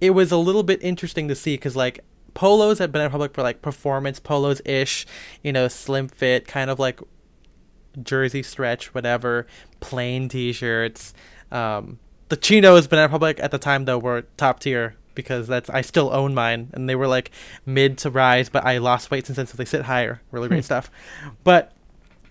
[0.00, 2.00] it was a little bit interesting to see because like
[2.34, 5.06] polos at Banana Republic were like performance polos ish,
[5.42, 7.00] you know, slim fit, kind of like
[8.02, 9.46] jersey stretch, whatever,
[9.80, 11.14] plain t-shirts.
[11.50, 15.80] Um, the chinos Banana Republic at the time though were top tier because that's I
[15.80, 17.32] still own mine and they were like
[17.66, 20.22] mid to rise, but I lost weight since then, so they sit higher.
[20.30, 20.62] Really great hmm.
[20.62, 20.92] stuff.
[21.42, 21.72] But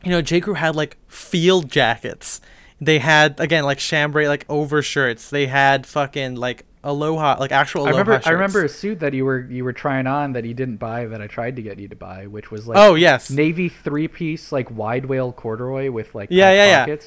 [0.06, 2.39] you know, J Crew had like field jackets.
[2.80, 5.30] They had again like chambray like overshirts.
[5.30, 8.28] They had fucking like aloha like actual I remember shirts.
[8.28, 11.08] I remember a suit that you were you were trying on that you didn't buy
[11.08, 13.30] that I tried to get you to buy, which was like Oh yes.
[13.30, 16.97] navy three piece like wide whale corduroy with like Yeah, yeah, yeah.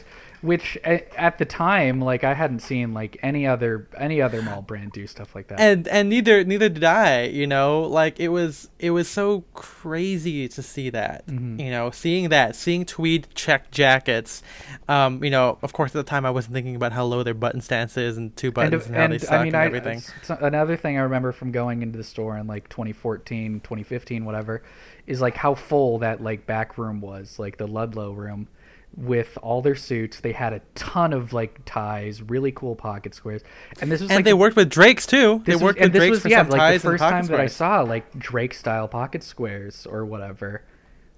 [0.43, 4.93] Which at the time, like I hadn't seen like any other any other mall brand
[4.93, 5.61] do stuff like that.
[5.61, 7.25] and and neither neither did I.
[7.25, 11.27] You know, like it was it was so crazy to see that.
[11.27, 11.61] Mhm.
[11.63, 14.43] You know, seeing that, seeing tweed check jackets.
[14.89, 17.35] Um, you know, of course, at the time I wasn't thinking about how low their
[17.35, 19.99] button stance is and two buttons and, how they suck and everything.
[19.99, 24.63] s- another thing I remember from going into the store in like 2014, 2015, whatever,
[25.07, 28.49] is like how full that like back room was, like the Ludlow room,
[28.97, 30.21] with all their suits.
[30.21, 33.43] They had a ton of like ties, really cool pocket squares,
[33.81, 35.43] and this was and like they worked with Drakes too.
[35.45, 37.27] They was- worked with this Drakes was for yeah, some like ties the first time
[37.27, 40.63] that I saw like Drake style pocket squares or whatever.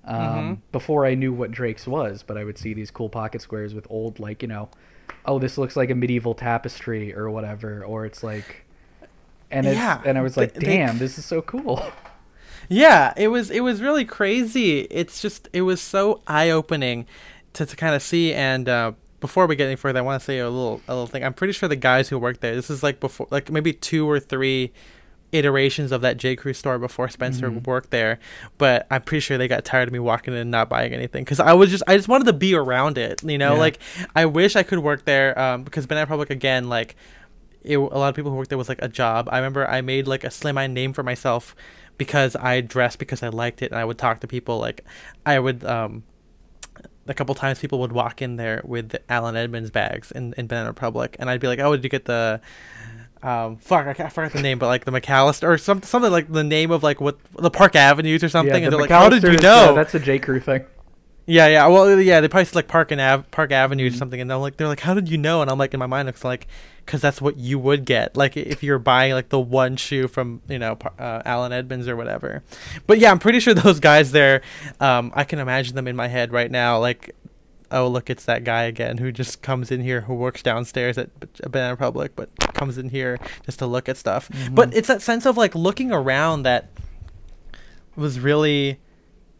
[0.05, 0.59] Um, Mhm.
[0.73, 3.87] Before I knew what Drake's was, but I would see these cool pocket squares with
[3.89, 4.69] old like you know,
[5.25, 8.65] oh this looks like a medieval tapestry or whatever, or it's like,
[9.51, 11.83] and it's Yeah, and I was like, they- damn, this is so cool.
[12.69, 14.81] Yeah, it was it was really crazy.
[14.91, 17.07] It's just it was so eye opening
[17.55, 18.33] to, to kind of see.
[18.35, 21.07] And uh, before we get any further, I want to say a little a little
[21.07, 21.25] thing.
[21.25, 22.55] I'm pretty sure the guys who worked there.
[22.55, 24.73] This is like before, like maybe two or three
[25.33, 27.67] iterations of that J Crew store before Spencer Mhm.
[27.67, 28.19] worked there.
[28.59, 31.25] But I'm pretty sure they got tired of me walking in and not buying anything
[31.25, 33.23] because I was just I just wanted to be around it.
[33.25, 33.59] You know, Yeah.
[33.61, 33.79] like
[34.15, 36.97] I wish I could work there um, because Banana Republic again like.
[37.65, 39.29] It, a lot of people who worked there was like a job.
[39.31, 41.55] I remember I made like a slimline name for myself
[41.97, 44.85] because I dressed because I liked it and I would talk to people like
[45.25, 46.03] I would um
[47.07, 50.47] a couple times people would walk in there with the Allen Edmonds bags in, in
[50.47, 52.41] Banana Republic and I'd be like, Oh, did you get the
[53.23, 56.33] um fuck I, I forgot the name but like the McAllister or some, something like
[56.33, 58.91] the name of like what the Park Avenues or something yeah, and the they're like,
[58.91, 59.71] How did you know?
[59.71, 60.65] uh, that's a J Crew thing.
[61.27, 61.67] Yeah, yeah.
[61.69, 62.21] Well, yeah.
[62.21, 64.67] They probably said like Park and Ave, Park Avenue or something, and they're like, they're
[64.69, 65.41] like, how did you know?
[65.41, 66.49] And I'm like, in my mind, it's like,
[66.85, 70.43] because that's what you would get, like if you're buying like the one shoe from
[70.49, 72.43] you know uh, Allen Edmonds or whatever.
[72.89, 74.43] But yeah, I'm pretty sure those guys there.
[74.81, 77.15] Um, I can imagine them in my head right now, like.
[77.75, 81.19] Oh look, it's that guy again who just comes in here, who works downstairs at
[81.21, 84.29] B- Banana Republic, but comes in here just to look at stuff.
[84.51, 84.77] But Mhm.
[84.77, 86.69] it's that sense of like looking around that
[87.97, 88.79] was really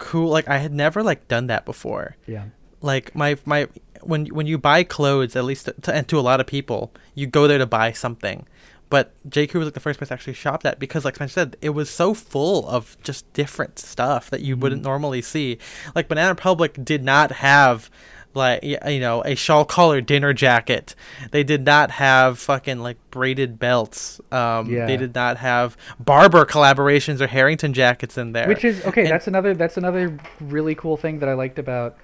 [0.03, 0.29] cool.
[0.31, 2.17] Like I had never like done that before.
[2.27, 2.47] Yeah.
[2.81, 3.69] Like my my
[4.03, 7.27] when when you buy clothes, at least to, and to a lot of people, you
[7.27, 8.47] go there to buy something.
[8.91, 11.33] But J Crew was like the first place to actually shop that because, like Spencer
[11.33, 14.91] said, it was so full of just different stuff that you wouldn't Mhm.
[14.91, 15.57] normally see.
[15.95, 17.89] Like Banana Republic did not have
[18.35, 20.95] like you know a shawl collar dinner jacket.
[21.31, 24.21] They did not have fucking like braided belts.
[24.31, 24.87] Um, Yeah.
[24.87, 28.49] They did not have barber collaborations or Harrington jackets in there.
[28.49, 29.03] Which is okay.
[29.03, 29.55] And- that's another.
[29.55, 31.97] That's another really cool thing that I liked about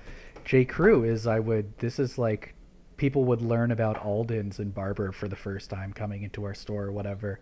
[0.45, 1.77] J Crew is I would.
[1.79, 2.55] This is like
[2.97, 6.85] people would learn about Alden's and Barbour for the first time coming into our store
[6.85, 7.39] or whatever.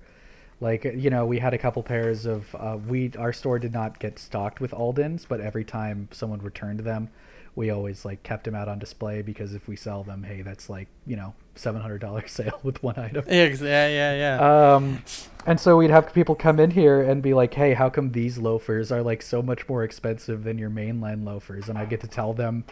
[0.61, 3.13] Like you know, we had a couple pairs of uh, we.
[3.19, 7.11] Our store did not get stocked with Alden's, but every time someone returned them,
[7.57, 10.71] we always like kept them out on display because if we sell them, hey, that's
[10.71, 13.25] like you know seven hundred dollars sale with one item.
[13.29, 13.49] Yeah,
[13.89, 14.75] yeah, yeah.
[14.75, 15.03] Um,
[15.47, 18.39] and so we'd have people come in here and be like, "Hey, how come these
[18.39, 22.07] loafers are like so much more expensive than your mainline loafers?" And I get to
[22.09, 22.65] tell them,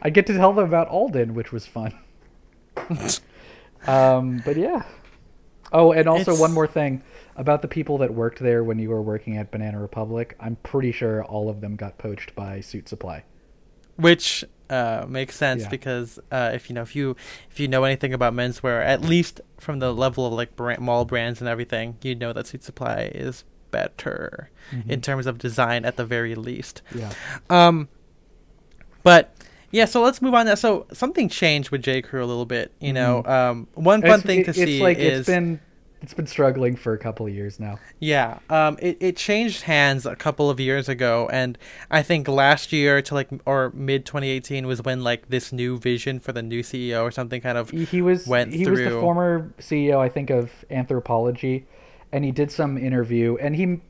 [0.00, 1.94] I get to tell them about Alden, which was fun.
[3.86, 4.82] um, but yeah.
[5.72, 7.02] Oh, and also It's- one more thing
[7.36, 10.36] about the people that worked there when you were working at Banana Republic.
[10.38, 13.24] I'm pretty sure all of them got poached by Suit Supply.
[13.96, 15.68] Which uh, makes sense Yeah.
[15.68, 17.14] because uh, if you know if you
[17.50, 21.04] if you know anything about menswear, at least from the level of like brand, mall
[21.04, 25.02] brands and everything, you know that Suit Supply is better in Mhm.
[25.02, 26.82] terms of design at the very least.
[26.94, 27.12] Yeah.
[27.50, 27.88] Um,
[29.02, 29.34] But
[29.70, 30.46] yeah, so let's move on.
[30.46, 30.54] Now.
[30.54, 32.72] So something changed with J Crew a little bit.
[32.80, 34.14] You know, um, one fun Mm-hmm.
[34.20, 35.60] It's- thing to it's see like is it's been
[36.02, 37.78] it's been struggling for a couple of years now.
[38.00, 41.56] Yeah, um, it, it changed hands a couple of years ago, and
[41.90, 46.18] I think last year to like or mid 2018 was when like this new vision
[46.18, 49.52] for the new CEO or something kind of He, was went he was the former
[49.58, 51.64] CEO, I think, of Anthropologie,
[52.10, 53.80] and he did some interview, and he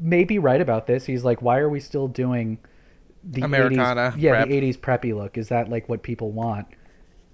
[0.00, 1.06] may be right about this.
[1.06, 2.58] He's like, "Why are we still doing
[3.22, 4.48] the Americana 80s, yeah, prep.
[4.48, 5.38] the 80s preppy look?
[5.38, 6.66] Is that like what people want?"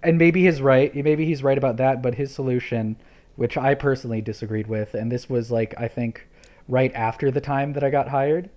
[0.02, 0.94] And maybe he's right.
[0.94, 2.02] Maybe he's right about that.
[2.02, 2.96] But his solution,
[3.36, 6.26] which I personally disagreed with, and this was like I think
[6.68, 8.50] right after the time that I got hired,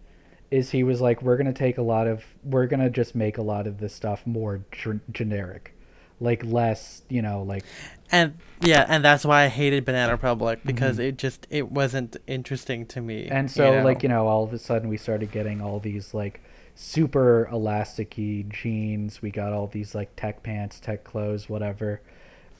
[0.52, 3.44] is he was like, "We're gonna take a lot of, we're gonna just make a
[3.44, 5.76] lot of this stuff more gen- generic."
[6.22, 7.64] Like less, you know, like
[8.12, 12.86] and yeah, and that's why I hated Banana Republic because it just it wasn't interesting
[12.88, 13.26] to me.
[13.26, 13.34] Mm-hmm.
[13.34, 13.84] And so, know?
[13.84, 16.42] like, you know, all of a sudden we started getting all these, like,
[16.76, 19.22] super elasticy jeans.
[19.22, 22.02] We got all these, like, tech pants, tech clothes, whatever.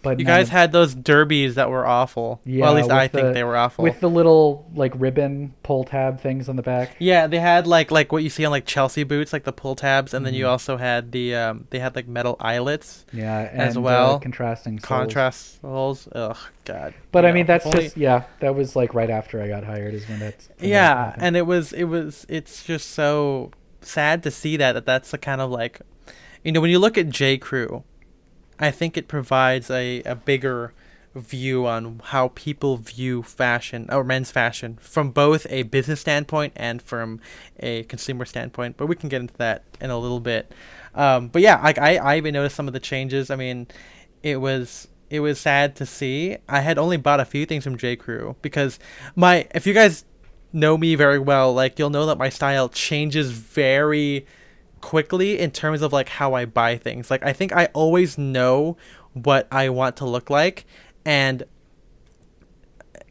[0.02, 2.40] But you guys of- had those derbies that were awful.
[2.46, 3.84] yeah, well, at least I think they were awful.
[3.84, 6.96] With the little, like, ribbon pull tab things on the back.
[7.00, 9.76] Yeah, they had like like what you see on like Chelsea boots, like the pull
[9.76, 10.40] tabs, and then Mm-hmm.
[10.40, 14.20] you also had the um they had like metal eyelets, Yeah, and, As uh, well,
[14.20, 14.88] contrasting soles.
[14.88, 16.08] contrast holes.
[16.14, 16.94] Ugh, god.
[17.12, 19.94] But I mean, that's only- just, yeah, that was, like, right after I got hired
[19.94, 20.48] is when that's.
[20.62, 25.12] yeah, and it was it was it's just so sad to see that that that's
[25.12, 25.82] the kind of like,
[26.44, 27.84] you know, when you look at J Crew,
[28.60, 30.74] I think it provides a a bigger
[31.16, 36.82] view on how people view fashion or men's fashion from both a business standpoint and
[36.82, 37.20] from
[37.60, 38.78] a consumer standpoint.
[38.78, 40.54] But we can get into that in a little bit.
[40.94, 43.30] Um, but yeah, like I, I even noticed some of the changes.
[43.30, 43.68] I mean,
[44.24, 46.38] it was it was sad to see.
[46.48, 48.80] I had only bought a few things from J Crew because
[49.16, 50.06] my if you guys
[50.54, 54.26] know me very well, like you'll know that my style changes very
[54.82, 57.10] quickly in terms of like how I buy things.
[57.12, 58.78] Like I think I always know
[59.14, 60.66] what I want to look like
[61.06, 61.44] and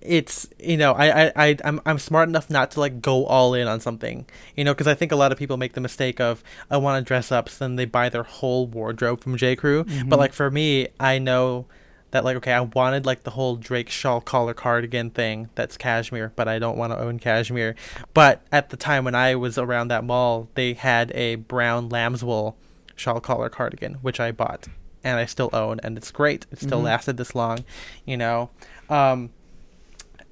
[0.00, 3.54] it's you know I, I I I'm I'm smart enough not to like go all
[3.54, 4.26] in on something
[4.56, 7.04] you know because I think a lot of people make the mistake of I want
[7.04, 9.56] to dress up so then they buy their whole wardrobe from J.
[9.56, 9.84] Crew.
[9.84, 10.12] But mm-hmm.
[10.14, 11.66] like for me I know
[12.10, 16.32] that like okay I wanted like the whole Drake shawl collar cardigan thing that's cashmere
[16.36, 17.74] but I don't want to own cashmere
[18.14, 22.24] but at the time when I was around that mall they had a brown lamb's
[22.24, 22.56] wool
[22.96, 24.68] shawl collar cardigan which I bought
[25.04, 26.84] and I still own and it's great it still Mhm.
[26.84, 27.64] lasted this long
[28.06, 28.50] you know
[28.88, 29.30] um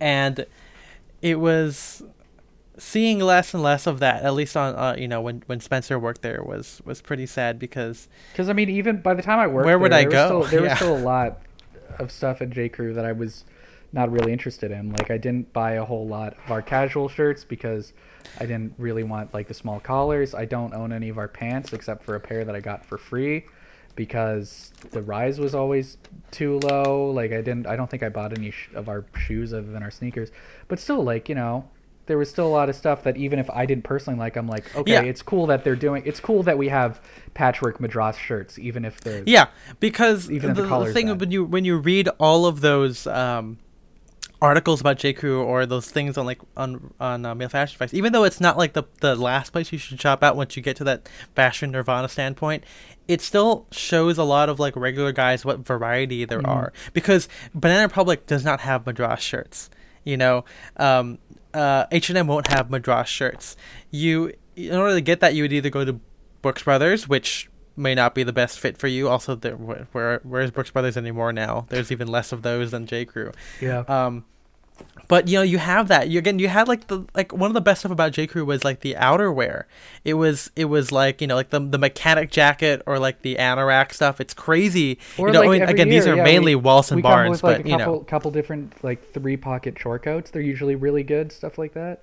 [0.01, 0.47] and
[1.23, 2.03] it was
[2.79, 5.99] seeing less and less of that at least on uh, you know when when Spencer
[5.99, 9.47] worked there was was pretty sad because Because I mean, even by the time I
[9.47, 10.39] worked, Where would there, I there go?
[10.39, 10.71] Was still, there Yeah.
[10.71, 11.39] was still a lot
[11.99, 13.45] of stuff at J Crew that I was
[13.93, 14.91] not really interested in.
[14.91, 17.93] Like, I didn't buy a whole lot of our casual shirts because
[18.39, 20.35] I didn't really want like the small collars.
[20.35, 22.99] I don't own any of our pants except for a pair that I got for
[22.99, 23.47] free
[23.95, 25.97] because the rise was always
[26.31, 27.11] too low.
[27.11, 27.67] Like, I didn't.
[27.67, 30.31] I don't think I bought any sh- of our shoes other than our sneakers.
[30.69, 31.69] But still, like you know.
[32.07, 34.47] There was still a lot of stuff that even if I didn't personally like, I'm
[34.47, 35.01] like, okay, Yeah.
[35.03, 36.03] it's cool that they're doing.
[36.07, 37.01] It's cool that we have
[37.35, 39.47] patchwork madras shirts, even if they're yeah
[39.81, 41.21] because Even the, the the thing bad.
[41.21, 43.59] when you when you read all of those um
[44.42, 47.95] articles about J Crew or those things on like on on uh, male fashion advice
[47.95, 50.62] even though it's not like the the last place you should shop at once you
[50.62, 52.62] get to that fashion nirvana standpoint
[53.09, 56.49] it still shows a lot of like regular guys what variety there Mhm.
[56.49, 59.71] are because Banana Republic does not have madras shirts
[60.05, 60.45] you know
[60.77, 61.19] um
[61.57, 63.57] uh H&M won't have madras shirts.
[63.90, 66.01] You in order to get that you would either go to
[66.42, 69.09] Brooks Brothers which may not be the best fit for you.
[69.09, 71.66] Also there where, where where's Brooks Brothers anymore now?
[71.69, 73.05] There's even less of those than J.
[73.05, 73.33] Crew.
[73.61, 73.81] Yeah.
[73.88, 74.25] um,
[75.09, 76.09] but you know, you have that.
[76.09, 78.45] You again, you had like the like one of the best stuff about J Crew
[78.45, 79.65] was like the outerwear.
[80.05, 83.37] It was it was like you know like the the mechanic jacket or like the
[83.37, 84.20] anorak stuff.
[84.20, 84.99] It's crazy.
[85.16, 87.03] Or you know, like I mean, again, these are yeah, mainly we- Wallace and we
[87.03, 90.03] come Barnes, with like but a you couple, know, couple different like three pocket short
[90.03, 90.31] coats.
[90.31, 92.03] They're usually really good stuff like that.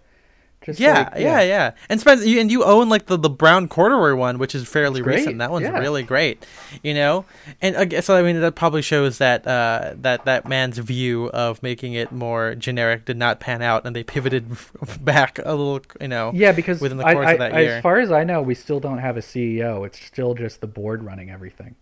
[0.63, 1.71] Just yeah, like, yeah, yeah.
[1.89, 5.01] And Spencer, you, and you own like the, the brown corduroy one, which is fairly
[5.01, 5.39] recent.
[5.39, 5.77] That one's yeah.
[5.77, 6.45] really great,
[6.81, 7.25] you know.
[7.61, 8.15] And I guess so.
[8.15, 12.55] I mean, that probably shows that uh, that that man's view of making it more
[12.55, 14.55] generic did not pan out, and they pivoted
[15.01, 16.31] back a little, you know.
[16.33, 17.77] Yeah, because within the course I- of that year.
[17.77, 19.85] as far as I know, we still don't have a CEO.
[19.85, 21.75] It's still just the board running everything.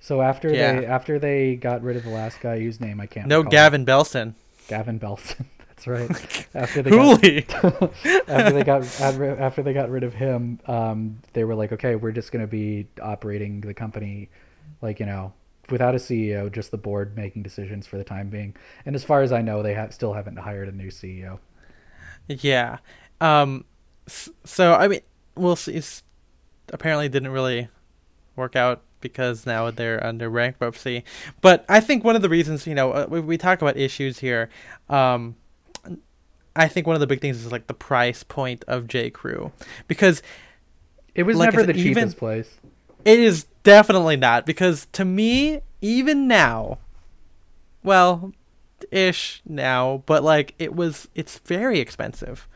[0.00, 0.80] So after Yeah.
[0.80, 3.84] they after they got rid of the last guy whose name I can't No Gavin
[3.84, 4.34] Belson.
[4.68, 5.46] Gavin Belson.
[5.76, 6.46] That's right.
[6.54, 8.24] After they got, Hooli.
[8.28, 12.12] after they got after they got rid of him, um, they were like, okay, we're
[12.12, 14.30] just going to be operating the company,
[14.80, 15.32] like you know,
[15.70, 18.56] without a CEO, just the board making decisions for the time being.
[18.86, 21.38] And as far as I know, they have still haven't hired a new CEO.
[22.28, 22.78] Yeah.
[23.20, 23.64] Um.
[24.44, 25.00] So I mean,
[25.34, 25.76] we'll see.
[25.76, 26.02] s-
[26.72, 27.68] Apparently, didn't really
[28.34, 31.04] work out because now they're under bankruptcy.
[31.40, 34.18] But I think one of the reasons, you know, uh, we, we talk about issues
[34.18, 34.48] here.
[34.88, 35.36] Um,
[36.56, 39.10] I think one of the big things is like the price point of J.
[39.10, 39.52] Crew
[39.88, 40.22] because
[41.14, 42.50] It was Like never said, the cheapest even- place.
[43.04, 44.44] it is definitely not.
[44.46, 46.78] Because to me, even now,
[47.82, 48.32] well,
[48.90, 52.46] ish now, but like it was, it's very expensive.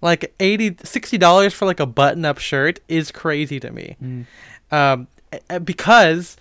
[0.00, 3.96] Like 80 60 dollars for like a button up shirt is crazy to me.
[4.02, 4.26] Mm.
[4.70, 5.06] um,
[5.64, 6.36] because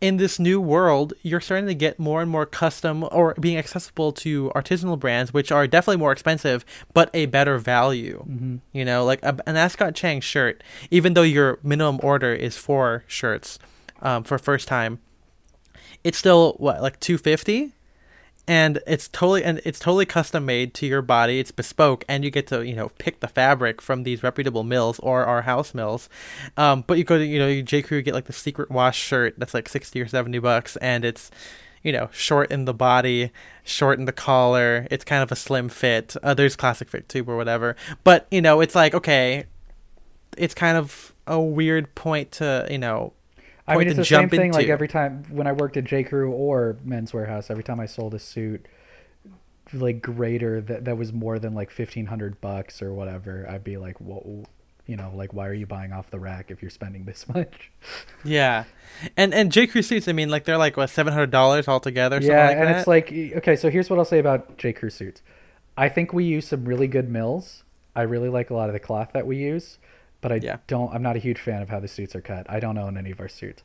[0.00, 4.12] in this new world, you're starting to get more and more custom or being accessible
[4.12, 8.18] to artisanal brands, which are definitely more expensive, but a better value.
[8.18, 12.56] hmm You know, like a, an Ascot Chang shirt, even though your minimum order is
[12.56, 13.58] four shirts
[14.00, 15.00] um, for first time,
[16.04, 17.72] it's still what like two fifty,
[18.48, 21.38] and it's totally and it's totally custom made to your body.
[21.38, 24.98] It's bespoke, and you get to you know pick the fabric from these reputable mills
[25.00, 26.08] or our house mills.
[26.56, 29.34] Um, but you go to you know J Crew get like the secret wash shirt
[29.38, 31.30] that's like sixty or seventy bucks, and it's
[31.82, 33.30] you know short in the body,
[33.64, 34.88] short in the collar.
[34.90, 36.16] It's kind of a slim fit.
[36.22, 37.76] Uh, there's classic fit too or whatever.
[38.02, 39.44] But you know it's like okay,
[40.38, 43.12] it's kind of a weird point to you know
[43.68, 44.52] I mean, it's the same thing.
[44.52, 47.86] Like every time when I worked at J Crew or Men's Wearhouse, every time I
[47.86, 48.66] sold a suit,
[49.72, 53.76] like greater that that was more than like fifteen hundred bucks or whatever, I'd be
[53.76, 54.44] like, whoa,
[54.86, 57.70] you know, like why are you buying off the rack if you're spending this much?
[58.24, 58.64] Yeah,
[59.16, 60.08] and and J Crew suits.
[60.08, 62.16] I mean, like they're like what seven hundred dollars altogether.
[62.16, 62.78] Something yeah, like and that?
[62.78, 65.22] it's like okay, so here's what I'll say about J Crew suits.
[65.76, 67.62] I think we use some really good mills.
[67.94, 69.78] I really like a lot of the cloth that we use,
[70.20, 70.56] but I Yeah.
[70.66, 70.92] don't.
[70.94, 72.46] I'm not a huge fan of how the suits are cut.
[72.50, 73.62] I don't own any of our suits.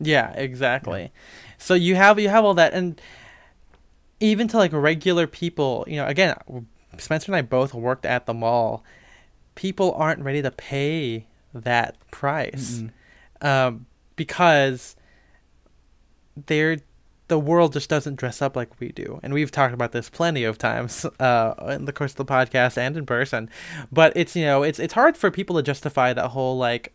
[0.00, 1.12] yeah, exactly.
[1.58, 3.00] So you have you have all that, and
[4.20, 6.34] even to like regular people, you know, again,
[6.98, 8.84] Spencer and I both worked at the mall.
[9.54, 12.82] People aren't ready to pay that price
[13.40, 13.86] um,
[14.16, 14.96] because
[16.46, 16.78] they're
[17.28, 20.44] the world just doesn't dress up like we do, and we've talked about this plenty
[20.44, 23.48] of times uh, in the course of the podcast and in person.
[23.90, 26.92] But it's you know it's it's hard for people to justify that whole like,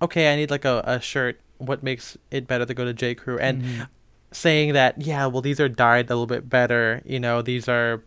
[0.00, 1.40] okay, I need like a, a shirt.
[1.58, 3.88] What makes it better to go to J Crew and Mhm.
[4.32, 7.02] saying that yeah, well these are dyed a little bit better.
[7.04, 8.02] You know these are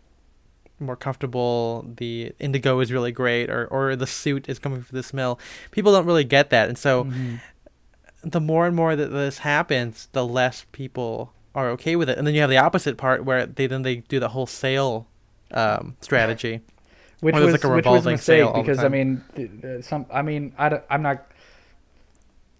[0.78, 1.86] more comfortable.
[1.96, 5.38] The indigo is really great, or or the suit is coming from this mill.
[5.70, 7.40] People don't really get that, and so Mhm.
[8.22, 12.18] the more and more that this happens, the less people are okay with it.
[12.18, 15.08] And then you have the opposite part where they then they do the whole sale
[15.50, 16.60] um, strategy.
[17.20, 19.84] which was like a which was a revolving mistake sale because I mean, th- th-
[19.84, 21.26] some I mean I I'm not.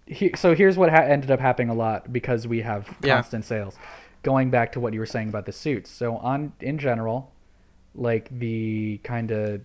[0.07, 3.17] He, so here's what ha- ended up happening a lot because we have Yeah.
[3.17, 3.77] constant sales.
[4.23, 7.33] Going back to what you were saying about the suits, so on in general,
[7.95, 9.61] like the kind of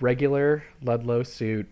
[0.00, 1.66] regular Ludlow suit,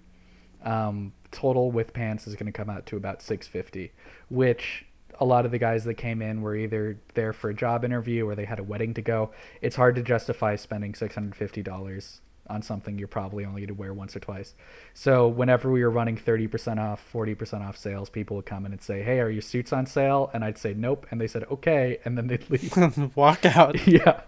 [0.65, 3.93] um, total with pants is going to come out to about six fifty,
[4.29, 4.85] which
[5.21, 8.27] a lot of the guys that came in were either there for a job interview
[8.27, 9.31] or they had a wedding to go.
[9.61, 13.69] It's hard to justify spending six hundred fifty dollars on something you're probably only going
[13.69, 14.55] to wear once or twice.
[14.93, 18.67] So whenever we were running thirty percent off, forty percent off sales, people would come
[18.67, 21.29] in and say, "Hey, are your suits on sale?" And I'd say, "Nope," and they
[21.29, 23.17] said, "Okay," and then they'd leave.
[23.17, 23.87] Walk out.
[23.87, 24.23] yeah.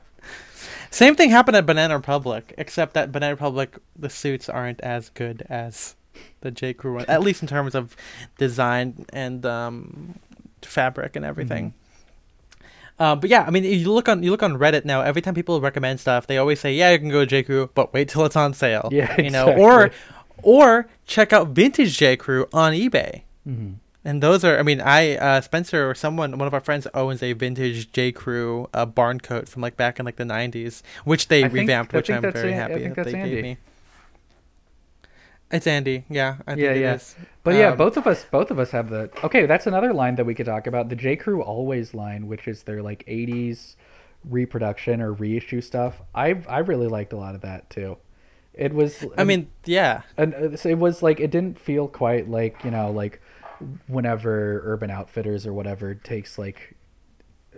[0.91, 5.45] Same thing happened at Banana Republic, except that Banana Republic the suits aren't as good
[5.49, 5.95] as
[6.41, 7.97] the J Crew one, at least in terms of
[8.39, 10.18] design and um,
[10.63, 11.75] fabric and everything.
[12.99, 15.03] Uh, but yeah, I mean, you look on you look on Reddit now.
[15.03, 17.69] Every time people recommend stuff, they always say, "Yeah, you can go to J Crew,
[17.75, 20.15] but wait till it's on sale." Yeah, you know, or exactly.
[20.43, 23.23] or check out vintage J Crew on eBay.
[23.45, 26.87] hmm And those are, I mean, I uh, Spencer or someone, one of our friends
[26.95, 30.81] owns a vintage J Crew uh, barn coat from like back in like the '90s,
[31.05, 33.31] which they I revamped, I which I'm very I happy think that they Andy.
[33.35, 33.57] gave me.
[35.51, 36.99] It's Andy, yeah, I think Yeah, yeah.
[37.44, 40.16] But yeah, Um, both of us both of us have the Okay, that's another line
[40.16, 40.88] that we could talk about.
[40.88, 43.76] The J Crew Always line, which is their like 80s
[44.24, 46.03] reproduction or reissue stuff.
[46.14, 47.99] I I really liked a lot of that too.
[48.55, 52.64] It was I mean, yeah, and uh, it was like it didn't feel quite like,
[52.64, 53.20] you know, like
[53.86, 56.74] whenever Urban Outfitters or whatever takes like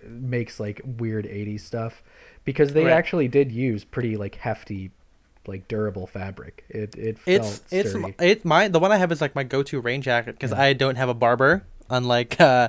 [0.07, 2.03] makes like weird 80s stuff
[2.45, 2.93] because they Right.
[2.93, 4.91] actually did use pretty like hefty
[5.49, 6.65] like durable fabric.
[6.69, 8.15] It it felt it's it's sturdy.
[8.21, 10.61] it's my the one I have is like my go-to rain jacket because Yeah.
[10.63, 12.69] I don't have a Barbour, unlike uh,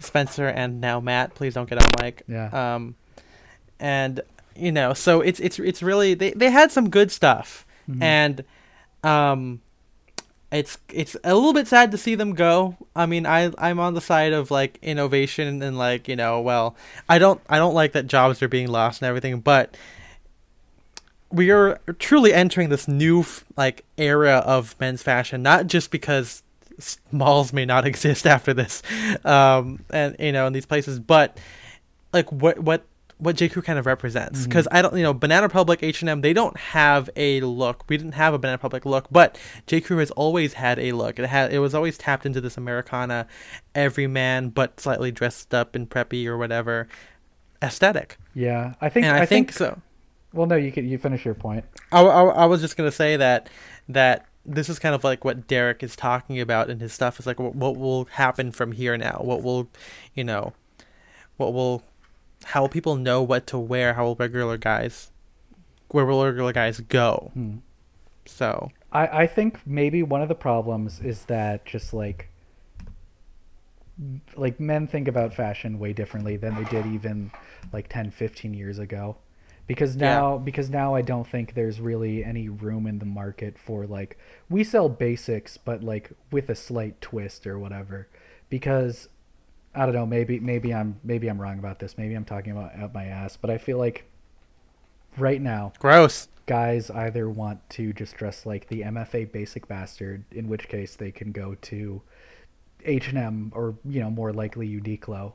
[0.00, 1.34] Spencer and now Matt.
[1.34, 2.22] Please don't get on mic.
[2.26, 2.74] Yeah.
[2.74, 2.96] Um,
[3.78, 4.20] and
[4.56, 8.02] you know, so it's it's it's really they they had some good stuff, Mhm.
[8.02, 8.44] and
[9.02, 9.60] um,
[10.52, 12.76] it's it's a little bit sad to see them go.
[12.94, 16.76] I mean, I I'm on the side of like innovation and like you know, well,
[17.08, 19.76] I don't I don't like that jobs are being lost and everything, but
[21.34, 23.24] we are truly entering this new
[23.56, 26.42] like era of men's fashion not just because
[27.12, 28.82] malls may not exist after this,
[29.24, 31.38] um, and you know in these places, but
[32.12, 32.84] like what what
[33.18, 36.08] what J Crew kind of represents because I don't you know Banana Republic H and
[36.08, 37.84] M they don't have a look.
[37.88, 41.18] We didn't have a Banana Republic look, but J Crew has always had a look.
[41.18, 43.26] It had it was always tapped into this Americana,
[43.74, 46.88] everyman but slightly dressed up and preppy or whatever
[47.62, 48.18] aesthetic.
[48.34, 49.80] Yeah, I think I, I, think, so.
[50.34, 51.64] Well, no, you could you finish your point.
[51.92, 53.48] I, I, I was just gonna say that
[53.88, 57.18] that this is kind of like what Derek is talking about in his stuff.
[57.18, 59.20] Is like what, what will happen from here now?
[59.22, 59.68] What will,
[60.14, 60.52] you know,
[61.36, 61.82] what will,
[62.44, 63.94] how will people know what to wear?
[63.94, 65.10] How will regular guys,
[65.88, 67.30] where will regular guys go?
[67.32, 67.56] Hmm.
[68.26, 72.28] So I, I think maybe one of the problems is that just like
[74.36, 77.30] like men think about fashion way differently than they did even
[77.72, 79.16] like 10 15 years ago
[79.66, 83.86] because now because now I don't think there's really any room in the market for
[83.86, 84.18] like
[84.50, 88.08] we sell basics but like with a slight twist or whatever.
[88.50, 89.08] Because
[89.74, 91.96] I don't know maybe maybe I'm maybe I'm wrong about this.
[91.96, 93.36] Maybe I'm talking about out my ass.
[93.36, 94.04] But I feel like
[95.16, 96.28] right now gross.
[96.46, 101.10] guys either want to just dress like the MFA basic bastard, in which case they
[101.10, 102.02] can go to
[102.84, 105.32] H and M or you know more likely Uniqlo,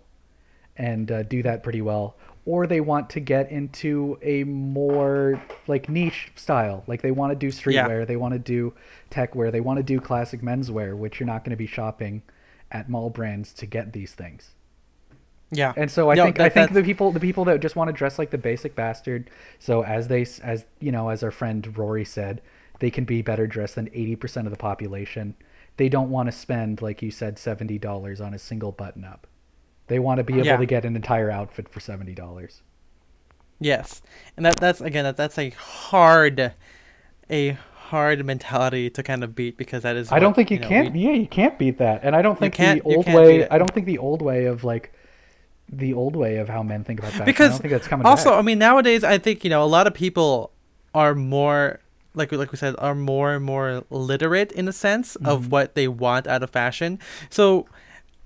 [0.78, 2.16] and uh, do that pretty well,
[2.46, 7.36] or they want to get into a more like niche style, like they want to
[7.36, 8.74] do streetwear, they want to do
[9.10, 12.22] tech wear, they want to do classic menswear, which you're not going to be shopping
[12.72, 14.52] at mall brands to get these things.
[15.52, 15.74] Yeah.
[15.76, 17.76] And so I No, think that- I think that's- the people the people that just
[17.76, 19.30] want to dress like the basic bastard.
[19.58, 22.42] So as they as you know as our friend Rory said,
[22.80, 25.36] they can be better dressed than eighty percent of the population.
[25.78, 29.26] They don't want to spend like you said seventy dollars on a single button up.
[29.90, 30.58] They want to be able Yeah.
[30.58, 32.62] to get an entire outfit for seventy dollars.
[33.60, 34.02] Yes,
[34.38, 36.54] and that that's again that, that's a hard,
[37.30, 37.58] a
[37.90, 40.12] hard mentality to kind of beat because that is.
[40.12, 40.94] I don't think you, know, can't.
[40.94, 42.02] we- yeah, you can't beat that.
[42.04, 43.50] And I don't think the old way.
[43.50, 44.94] I don't think the old way of like
[45.72, 47.24] the old way of how men think about fashion.
[47.24, 48.40] I because don't think that's coming also back.
[48.40, 50.52] i mean nowadays i think you know a lot of people
[50.96, 51.80] are more
[52.16, 55.28] like like we said are more and more literate in a sense Mm-hmm.
[55.30, 56.98] of what they want out of fashion
[57.30, 57.68] so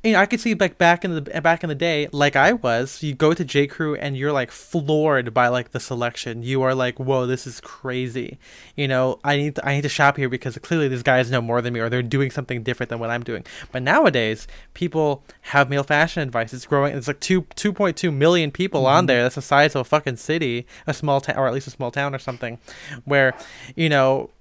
[0.03, 2.51] you know, I could see like back in the back in the day, like I
[2.51, 3.01] was.
[3.01, 6.43] You go to J Crew and you're like floored by like the selection.
[6.43, 8.37] You are like, "Whoa, this is crazy!"
[8.75, 11.41] You know, I need to, I need to shop here because clearly these guys know
[11.41, 13.45] more than me, or they're doing something different than what I'm doing.
[13.71, 16.53] But nowadays, people have male fashion advice.
[16.53, 16.97] It's growing.
[16.97, 19.05] It's like two two point two million people on mm-hmm.
[19.07, 19.23] there.
[19.23, 21.91] That's the size of a fucking city, a small town, or at least a small
[21.91, 22.59] town or something,
[23.05, 23.33] where
[23.77, 24.31] you know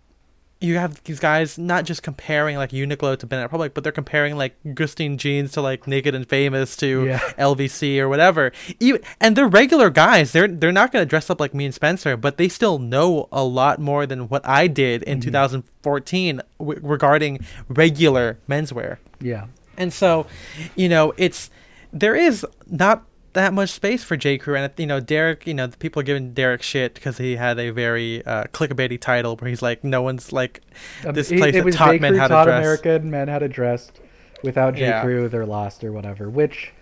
[0.63, 4.37] you have these guys not just comparing like Uniqlo to Banana Republic, but they're comparing
[4.37, 7.19] like Gustin jeans to like Naked and Famous to Yeah.
[7.39, 8.53] LVC or whatever.
[8.81, 10.33] Even and they're regular guys.
[10.33, 13.43] They're they're not gonna dress up like me and Spencer, but they still know a
[13.45, 15.27] lot more than what I did in mm-hmm.
[15.27, 18.99] 2014 w- regarding regular menswear.
[19.21, 19.47] yeah.
[19.79, 20.27] And so,
[20.77, 21.51] you know, it's
[21.93, 23.05] there is not
[23.35, 25.47] that much space for J Crew, and you know, Derek.
[25.47, 29.01] You know, the people are giving Derek shit because he had a very uh, clickbaity
[29.01, 30.61] title where he's like, "No one's like
[31.07, 31.99] Um, this it- place it that was taught J.
[31.99, 33.91] men Crew how to taught dress." American men how to dress.
[34.43, 34.83] Without J.
[34.83, 35.03] Yeah.
[35.03, 36.29] Crew, they're lost or whatever.
[36.29, 36.73] Which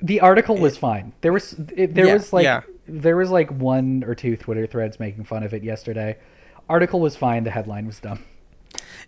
[0.00, 1.12] the article was fine.
[1.20, 2.60] There was it, there Yeah, was like yeah.
[2.86, 6.16] there was like one or two Twitter threads making fun of it yesterday.
[6.68, 7.42] Article was fine.
[7.44, 8.20] The headline was dumb.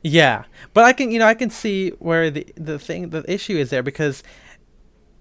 [0.02, 0.44] Yeah,
[0.74, 3.70] but I can you know I can see where the the thing the issue is
[3.70, 4.24] there because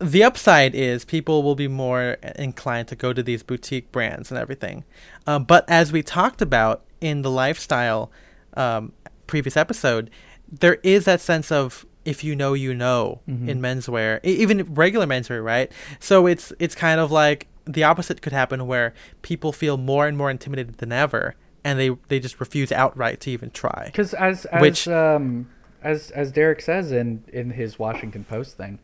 [0.02, 4.40] the upside is people will be more inclined to go to these boutique brands and
[4.40, 4.84] everything.
[5.28, 8.12] Um, but as we talked about in the lifestyle
[8.56, 8.94] um,
[9.28, 10.10] previous episode,
[10.52, 15.44] there is that sense of if you know, you know in menswear, even regular menswear,
[15.44, 15.72] right?
[16.00, 20.18] So it's it's kind of like the opposite could happen where people feel more and
[20.18, 23.84] more intimidated than ever, and they they just refuse outright to even try.
[23.86, 25.48] Because as as Which- um
[25.84, 28.80] as as Derek says in in his Washington Post thing,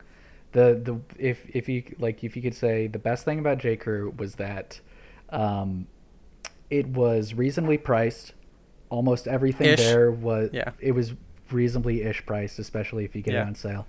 [0.52, 3.76] the the if if you like if you could say the best thing about J
[3.76, 4.80] Crew was that,
[5.30, 5.88] um,
[6.70, 8.34] it was reasonably priced.
[8.90, 9.80] Almost everything Ish.
[9.80, 10.72] there was Yeah.
[10.80, 11.14] it was
[11.52, 13.44] reasonably ish priced, especially if you get Yeah.
[13.44, 13.86] it on sale.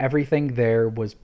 [0.00, 1.16] Everything there was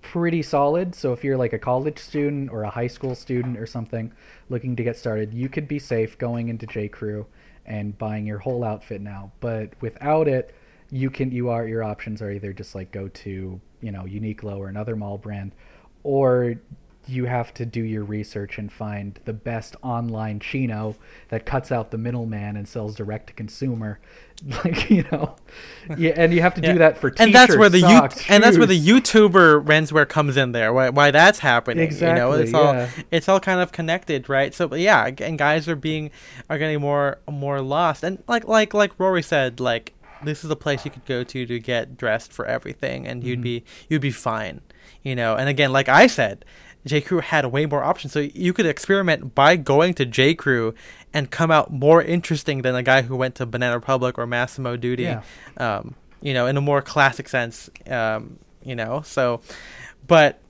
[0.00, 0.94] pretty solid.
[0.94, 4.12] So if you're like a college student or a high school student or something
[4.48, 7.26] looking to get started, you could be safe going into J Crew
[7.66, 9.32] and buying your whole outfit now.
[9.40, 10.54] But without it,
[10.90, 14.56] you can you are your options are either just like go to, you know, Uniqlo
[14.56, 15.52] or another mall brand
[16.04, 16.54] or
[17.08, 20.94] you have to do your research and find the best online chino
[21.30, 23.98] that cuts out the middleman and sells direct to consumer.
[24.64, 25.36] Like, you know.
[25.96, 26.72] Yeah, and you have to Yeah.
[26.72, 28.76] do that for and that's where the socks, and that's where the.
[28.76, 30.72] YouTuber menswear comes in there.
[30.72, 31.78] Why, why that's happening?
[31.92, 32.90] You know, Exactly, it's all yeah.
[33.12, 34.52] it's all kind of connected, right?
[34.52, 36.10] So, yeah, and guys are being
[36.50, 39.94] are getting more more lost, and like like like Rory said, like
[40.24, 43.40] this is a place you could go to to get dressed for everything, and you'd
[43.40, 43.42] Mhm.
[43.42, 44.60] be you'd be fine,
[45.02, 45.34] you know.
[45.36, 46.44] And again, like I said,
[46.84, 50.74] J Crew had way more options, so you could experiment by going to J Crew
[51.14, 54.76] and come out more interesting than a guy who went to Banana Republic or Massimo
[54.76, 55.22] Dutti, Yeah.
[55.58, 59.02] um, you know, in a more classic sense, um, you know.
[59.04, 59.40] So,
[60.06, 60.40] but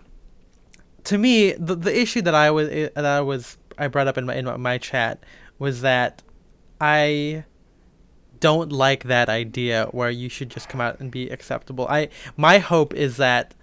[1.04, 4.24] to me, the the issue that I was that I was I brought up in
[4.26, 5.18] my in my chat
[5.58, 6.22] was that
[6.80, 7.44] I
[8.42, 11.86] don't like that idea where you should just come out and be acceptable.
[11.88, 13.54] I my hope is that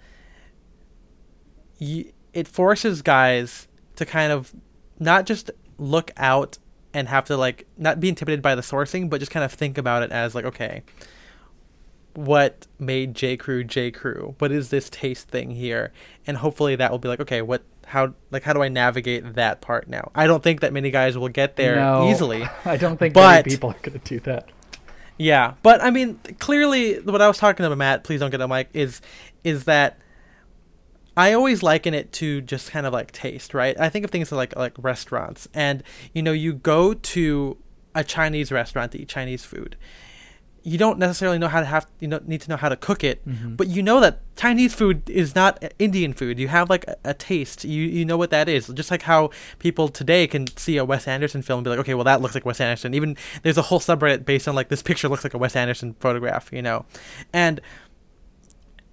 [1.80, 4.52] y it forces guys to kind of
[4.98, 6.58] not just look out
[6.94, 9.78] and have to like not be intimidated by the sourcing, but just kind of think
[9.78, 10.82] about it as like okay,
[12.14, 14.34] what made J Crew J Crew?
[14.38, 15.92] What is this taste thing here?
[16.26, 19.60] And hopefully that will be like okay, what how like how do I navigate that
[19.60, 20.10] part now?
[20.14, 22.46] I don't think that many guys will get there No, easily.
[22.64, 24.48] I don't think But- many people are going to do that.
[25.20, 28.04] Yeah, but I mean, clearly, what I was talking about, Matt.
[28.04, 28.70] Please don't get a mic.
[28.72, 29.02] Is
[29.44, 29.98] is that
[31.14, 33.78] I always liken it to just kind of like taste, right?
[33.78, 35.82] I think of things like like restaurants, and
[36.14, 37.58] you know, you go to
[37.94, 39.76] a Chinese restaurant to eat Chinese food.
[40.62, 43.02] You don't necessarily know how to have you know need to know how to cook
[43.02, 43.56] it, Mhm.
[43.56, 46.38] but you know that Chinese food is not Indian food.
[46.38, 47.64] You have like a, a taste.
[47.64, 48.66] You you know what that is.
[48.68, 51.94] Just like how people today can see a Wes Anderson film and be like, okay,
[51.94, 52.92] well that looks like Wes Anderson.
[52.94, 55.94] Even there's a whole subreddit based on like this picture looks like a Wes Anderson
[55.98, 56.84] photograph, you know,
[57.32, 57.60] and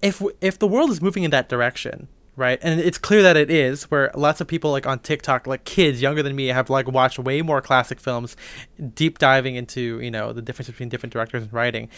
[0.00, 2.08] if if the world is moving in that direction,
[2.38, 5.64] right, and it's clear that it is, where lots of people like on TikTok, like
[5.64, 8.36] kids younger than me, have like watched way more classic films,
[8.94, 11.88] deep diving into you know the difference between different directors and writing.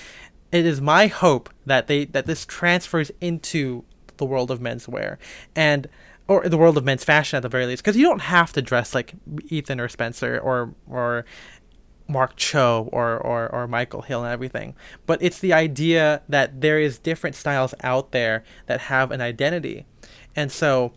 [0.50, 3.84] It is my hope that they that this transfers into
[4.16, 5.16] the world of menswear
[5.54, 5.88] and
[6.26, 8.62] or the world of men's fashion at the very least because you don't have to
[8.62, 9.14] dress like
[9.48, 11.24] Ethan or Spencer or or
[12.10, 14.74] Mark Cho or, or, or Michael Hill and everything.
[15.06, 19.86] But it's the idea that there is different styles out there that have an identity.
[20.36, 20.92] And so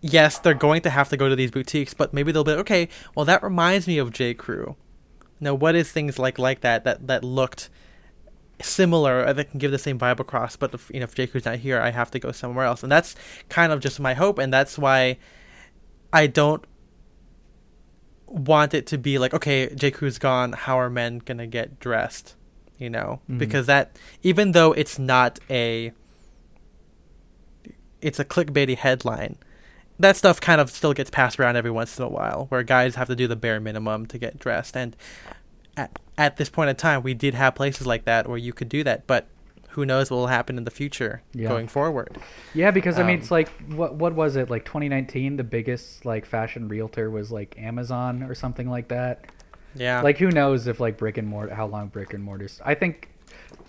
[0.00, 2.88] yes, they're going to have to go to these boutiques, but maybe they'll be okay,
[3.14, 4.34] well that reminds me of J.
[4.34, 4.76] Crew.
[5.40, 7.68] Now what is things like like that that, that looked
[8.60, 11.26] similar or that can give the same vibe across, but if you know if J.
[11.26, 12.82] Crew's not here, I have to go somewhere else.
[12.82, 13.14] And that's
[13.48, 15.18] kind of just my hope and that's why
[16.12, 16.64] I don't
[18.26, 19.90] want it to be like, okay, J.
[19.90, 20.52] Crew's gone.
[20.52, 22.34] How are men gonna get dressed?
[22.78, 23.38] You know, Mhm.
[23.38, 25.92] because that even though it's not a,
[28.02, 29.36] it's a clickbaity headline.
[29.98, 32.96] That stuff kind of still gets passed around every once in a while, where guys
[32.96, 34.76] have to do the bare minimum to get dressed.
[34.76, 34.96] And
[35.76, 38.68] at, at this point in time, we did have places like that where you could
[38.68, 39.28] do that, but
[39.70, 41.48] who knows what will happen in the future Yeah.
[41.48, 42.18] going forward?
[42.52, 45.36] Yeah, because I mean, Um, it's like what what was it like 2019?
[45.38, 49.24] The biggest like fashion realtor was like Amazon or something like that.
[49.74, 52.60] Yeah, Like who knows if like brick and mortar, how long brick and mortars?
[52.64, 53.08] I think,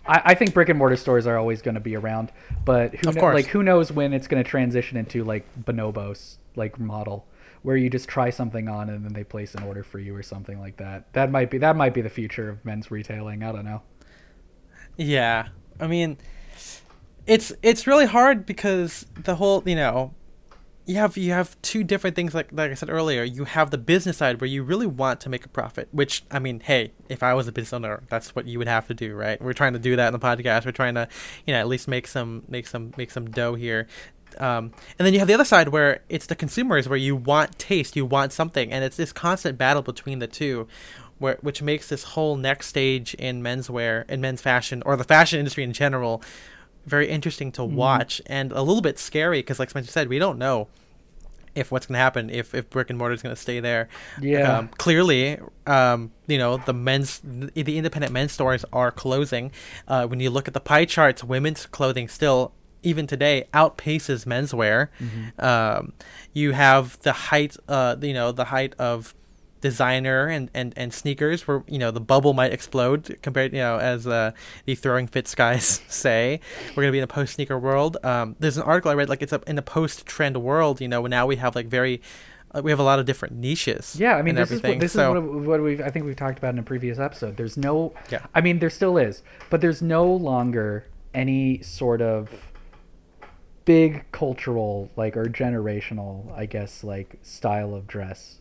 [0.06, 2.32] I, I think brick and mortar stores are always going to be around,
[2.66, 3.36] but who Of course.
[3.36, 7.26] like who knows when it's going to transition into like bonobos like model
[7.64, 10.22] where you just try something on and then they place an order for you or
[10.22, 11.12] something like that.
[11.14, 13.44] That might be that might be the future of men's retailing.
[13.44, 13.82] I don't know.
[14.98, 15.48] Yeah,
[15.80, 16.18] I mean,
[17.26, 20.14] it's it's really hard because the whole you know,
[20.86, 23.24] you have you have two different things like like I said earlier.
[23.24, 26.40] You have the business side where you really want to make a profit, which I
[26.40, 29.16] mean, hey, if I was a business owner, that's what you would have to do,
[29.16, 29.42] right?
[29.42, 30.66] We're trying to do that in the podcast.
[30.66, 31.08] We're trying to,
[31.48, 33.88] you know, at least make some make some make some dough here.
[34.40, 37.60] Um, and then you have the other side where it's the consumers where you want
[37.60, 40.68] taste, you want something, and it's this constant battle between the two,
[41.20, 45.40] where which makes this whole next stage in menswear in men's fashion or the fashion
[45.40, 46.22] industry in general
[46.86, 50.38] very interesting to watch and a little bit scary because like Spencer said we don't
[50.38, 50.68] know
[51.56, 53.88] if what's going to happen if, if brick and mortar is going to stay there.
[54.20, 54.58] Yeah.
[54.58, 59.52] um, clearly um, you know the men's the, independent men's stores are closing.
[59.88, 64.90] Uh, when you look at the pie charts women's clothing still even today outpaces menswear.
[65.42, 65.94] Um,
[66.34, 69.16] you have the height uh, you know the height of
[69.64, 73.78] designer and, and, and sneakers where you know the bubble might explode compared you know
[73.78, 74.30] as uh,
[74.66, 76.42] the throwing fits guys say
[76.76, 79.22] we're gonna be in a post sneaker world um, there's an article I read like
[79.22, 82.02] it's a, in a post trend world you know now we have like very
[82.54, 84.82] uh, we have a lot of different niches Yeah, I mean, this is everything what,
[84.82, 87.38] this so is what, what we've I think we've talked about in a previous episode.
[87.38, 88.26] There's no, Yeah.
[88.36, 92.30] I mean, there still is, but there's no longer any sort of
[93.64, 98.40] big cultural like or generational, I guess, like style of dress.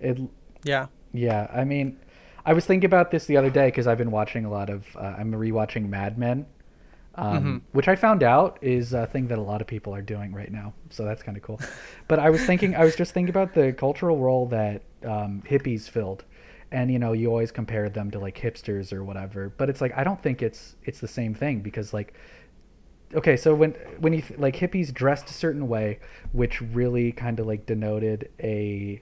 [0.00, 0.18] It,
[0.64, 2.00] yeah yeah, I mean,
[2.44, 4.84] I was thinking about this the other day because I've been watching a lot of.
[4.96, 6.46] Uh, I'm rewatching Mad Men,
[7.14, 7.60] um, Mhm.
[7.72, 10.50] which I found out is a thing that a lot of people are doing right
[10.50, 10.74] now.
[10.90, 11.60] So that's kind of cool.
[12.08, 15.88] but I was thinking, I was just thinking about the cultural role that um, hippies
[15.88, 16.24] filled,
[16.72, 19.92] and you know you always compare them to like hipsters or whatever but it's like
[19.96, 22.14] i don't think it's it's the same thing because like
[23.14, 25.98] okay so when when you th- like hippies dressed a certain way
[26.32, 29.00] which really kind of like denoted a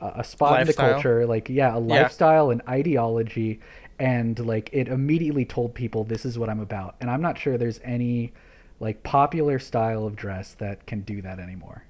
[0.00, 2.02] a spot in the culture like yeah a Yeah.
[2.02, 3.60] lifestyle and ideology
[3.98, 7.58] and like it immediately told people this is what i'm about and i'm not sure
[7.58, 8.32] there's any
[8.80, 11.82] like popular style of dress that can do that anymore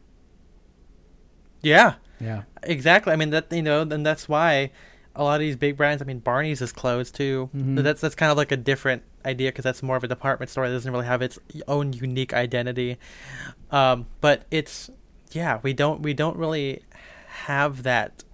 [1.63, 3.13] Yeah, yeah exactly.
[3.13, 4.71] I mean that you know, and that's why
[5.17, 6.01] a lot of these big brands.
[6.03, 7.51] I mean, Barney's is closed too.
[7.57, 7.83] Mhm.
[7.83, 10.69] That's that's kind of like a different idea because that's more of a department store
[10.69, 12.99] that doesn't really have its own unique identity.
[13.71, 14.91] Um, but it's
[15.33, 16.83] yeah, we don't we don't really
[17.47, 18.25] have that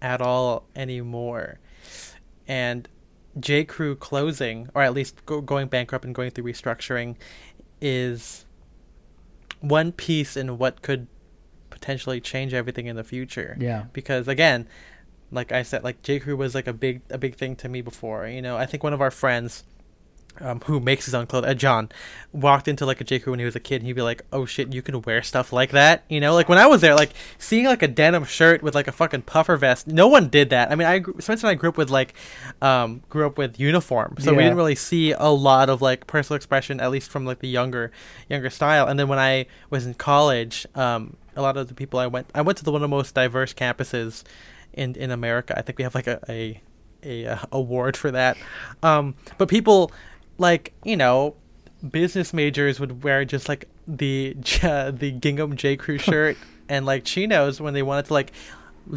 [0.00, 1.58] at all anymore.
[2.46, 2.88] And
[3.38, 3.64] J.
[3.64, 7.16] Crew closing, or at least go, going bankrupt and going through restructuring,
[7.80, 8.46] is
[9.60, 11.08] one piece in what could
[11.70, 13.56] potentially change everything in the future.
[13.58, 13.84] Yeah.
[13.92, 14.68] Because again
[15.30, 16.20] like i said like j.
[16.20, 18.28] Crew was like a big a big thing to me before.
[18.28, 19.64] You know i think one of our friends
[20.40, 21.90] um, who makes his own clothes, uh, John,
[22.32, 24.22] walked into like a J Crew when he was a kid, and he'd be like,
[24.32, 26.94] "Oh shit, you can wear stuff like that." You know, like when I was there,
[26.94, 29.86] like seeing like a denim shirt with like a fucking puffer vest.
[29.86, 30.70] No one did that.
[30.70, 32.14] I mean, I Spencer and I grew up with like,
[32.60, 36.36] um, grew up with uniform, so we didn't really see a lot of like personal
[36.36, 37.92] expression, at least from like the younger,
[38.28, 38.86] younger style.
[38.86, 42.28] And then when I was in college, um, a lot of the people I went,
[42.34, 44.24] I went to the one of the most diverse campuses
[44.72, 45.56] in in America.
[45.56, 46.60] I think we have like a a,
[47.02, 48.36] a uh, award for that.
[48.82, 49.92] Um, but people
[50.38, 51.34] like you know
[51.90, 55.76] business majors would wear just like the J- the gingham J.
[55.76, 56.36] Crew shirt
[56.68, 58.32] and like chinos when they wanted to like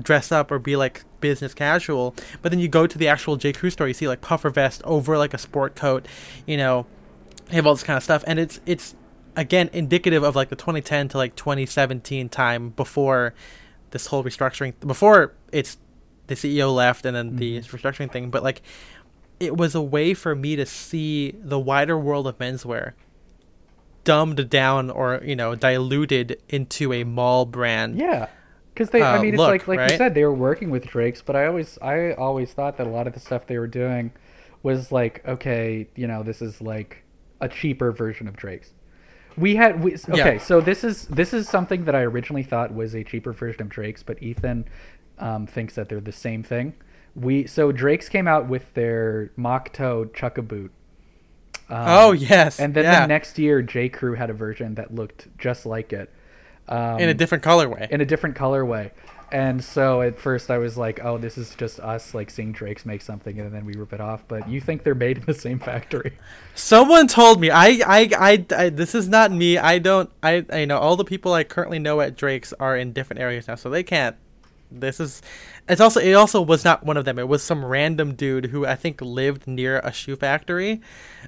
[0.02, 2.16] dress up or be like business casual.
[2.42, 3.54] But then you go to the actual J.
[3.54, 6.08] Crew store, you see like puffer vest over like a sport coat,
[6.46, 6.86] you know,
[7.52, 8.96] have all this kind of stuff, and it's it's
[9.36, 13.34] again indicative of like the 2010 to like 2017 time before
[13.92, 15.78] this whole restructuring before it's
[16.26, 17.76] the CEO left and then the mm-hmm.
[17.76, 18.62] restructuring thing, but like
[19.40, 22.94] it was a way for me to see the wider world of menswear
[24.08, 28.00] dumbed down or you know diluted into a mall brand.
[28.00, 28.28] Yeah,
[28.74, 29.02] because they.
[29.02, 29.92] I uh, mean, it's look, like like right?
[29.92, 32.90] you said, they were working with Drake's, but I always I always thought that a
[32.90, 34.12] lot of the stuff they were doing
[34.64, 37.04] was like, okay, you know, this is like
[37.42, 38.72] a cheaper version of Drake's.
[39.36, 40.38] We had we, okay, Yeah.
[40.40, 43.70] so this is this is something that I originally thought was a cheaper version of
[43.70, 44.66] Drake's, but Ethan
[45.20, 46.74] um, thinks that they're the same thing.
[47.20, 50.72] We so Drake's came out with their mock toe chukka boot.
[51.70, 53.02] Um, oh yes, and then yeah.
[53.02, 56.14] the next year, J Crew had a version that looked just like it.
[56.70, 57.90] Um, in a different colorway.
[57.90, 58.92] in a different colorway.
[59.30, 62.86] And so at first I was like, "Oh, this is just us like seeing Drake's
[62.86, 64.24] make something," and then we rip it off.
[64.28, 66.14] But you think they're made in the same factory?
[66.56, 69.58] Someone told me I, I, I, I this is not me.
[69.58, 72.94] I don't I, I know all the people I currently know at Drake's are in
[72.94, 74.16] different areas now, so they can't.
[74.70, 75.22] This is
[75.70, 77.18] it's also it also was not one of them.
[77.20, 80.82] It was some random dude who I think lived near a shoe factory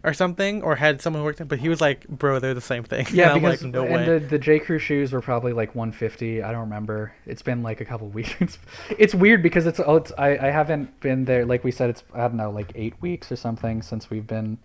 [0.03, 2.61] or something or had someone who worked there, but he was like, "Bro, they're the
[2.61, 4.19] same thing." Yeah, and because like, no and way.
[4.19, 6.43] the the J Crew shoes were probably like 150.
[6.43, 7.13] I don't remember.
[7.25, 8.35] It's been like a couple weeks.
[8.39, 8.59] It's,
[8.97, 11.45] it's weird because it's, oh, it's I I haven't been there.
[11.45, 14.57] Like we said, it's I don't know like eight weeks or something since we've been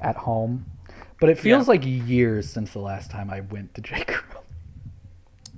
[0.00, 0.66] at home.
[1.20, 1.70] But it feels Yeah.
[1.70, 4.38] like years since the last time I went to J Crew.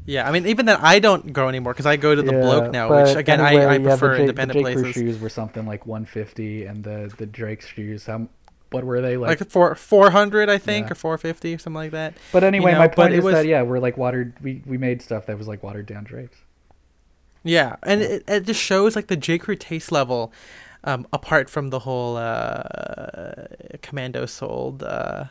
[0.07, 2.41] Yeah, I mean even then I don't go anymore because I go to the Yeah,
[2.41, 4.73] bloke now, which again anyway, I, I yeah, prefer J- independent the J.
[4.75, 5.03] Crew places.
[5.03, 8.29] shoes were something like 150, and the the Drake's shoes, how
[8.71, 9.41] what were they like?
[9.41, 10.93] Like four four hundred, I think, Yeah.
[10.93, 12.15] or four fifty, or something like that.
[12.33, 14.35] but anyway, know, my point is was- that yeah, we're like watered.
[14.43, 16.39] We we made stuff that was like watered down Drake's.
[17.45, 20.33] Yeah, and it, it just shows like the J Crew taste level,
[20.85, 23.47] um, apart from the whole uh,
[23.83, 25.27] commando sole uh,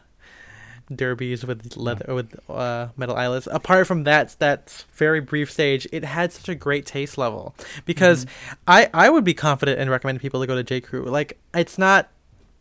[0.94, 3.48] derbies with leather with uh, metal eyelets.
[3.52, 7.56] Apart from that, that very brief stage, it had such a great taste level
[7.86, 8.26] because
[8.68, 11.06] I I would be confident in recommending people to go to J Crew.
[11.06, 12.10] Like it's not.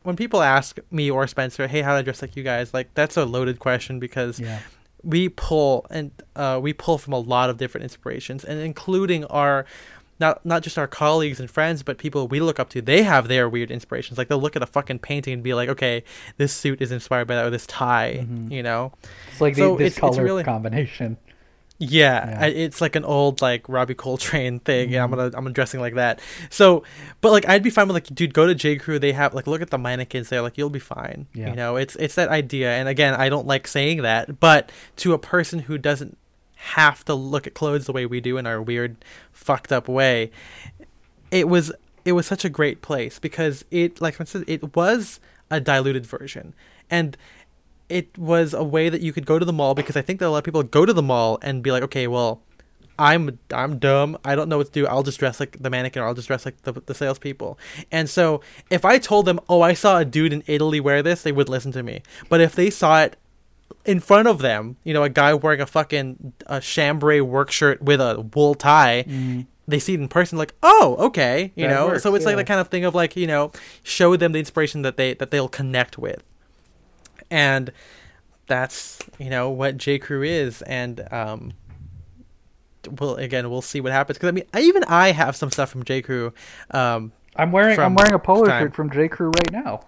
[0.03, 2.93] When people ask me or Spencer, "Hey, how do I dress like you guys?" Like
[2.93, 4.61] that's a loaded question because Yeah,
[5.03, 9.64] we pull and uh, we pull from a lot of different inspirations and including our
[10.20, 13.28] not not just our colleagues and friends but people we look up to they have
[13.28, 16.04] their weird inspirations like they'll look at a fucking painting and be like okay
[16.36, 18.50] this suit is inspired by that or this tie Mhm.
[18.50, 18.92] you know
[19.32, 21.16] it's like the, this it's- it's color really- combination.
[21.78, 22.38] yeah, Yeah.
[22.40, 24.90] I, it's like an old like Robbie Coltrane thing.
[24.90, 25.16] Yeah, I'm Mhm.
[25.16, 26.20] gonna I'm dressing like that.
[26.48, 26.84] So,
[27.20, 29.00] but like I'd be fine with like, dude, go to J Crew.
[29.00, 30.40] They have like look at the mannequins there.
[30.40, 31.26] Like you'll be fine.
[31.34, 31.50] Yeah.
[31.50, 32.70] You know, it's it's that idea.
[32.70, 36.16] And again, I don't like saying that, but to a person who doesn't
[36.64, 38.96] have to look at clothes the way we do in our weird,
[39.32, 40.30] fucked up way,
[41.30, 41.72] it was
[42.04, 46.06] it was such a great place because it like I said, it was a diluted
[46.06, 46.54] version
[46.90, 47.16] and
[47.88, 50.26] it was a way that you could go to the mall because I think that
[50.26, 52.40] a lot of people go to the mall and be like, okay, well,
[52.98, 54.16] I'm I'm dumb.
[54.24, 54.86] I don't know what to do.
[54.86, 57.58] I'll just dress like the mannequin, or I'll just dress like the the salespeople.
[57.90, 58.40] And so
[58.70, 61.48] if I told them, oh, I saw a dude in Italy wear this, they would
[61.48, 62.02] listen to me.
[62.28, 63.16] But if they saw it
[63.85, 67.82] in front of them, you know, a guy wearing a fucking a chambray work shirt
[67.82, 69.05] with a wool tie.
[69.07, 69.47] Mm.
[69.66, 71.87] They see it in person, like, oh, okay, you That know.
[71.87, 73.51] works, so it's like the kind of thing of like, you know,
[73.82, 76.22] show them the inspiration that they that they'll connect with,
[77.30, 77.72] and
[78.47, 81.55] that's you know what J Crew is, and um,
[82.99, 84.18] well, again, we'll see what happens.
[84.18, 86.32] Because I mean, I, even I have some stuff from J Crew.
[86.70, 88.64] Um, I'm wearing I'm wearing a polo time.
[88.64, 89.87] shirt from J Crew right now.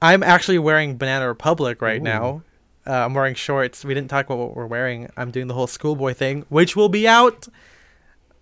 [0.00, 2.04] I'm actually wearing Banana Republic right Ooh.
[2.04, 2.42] now.
[2.88, 3.84] Uh, I'm wearing shorts.
[3.84, 5.10] We didn't talk about what we're wearing.
[5.16, 7.46] I'm doing the whole schoolboy thing, which will be out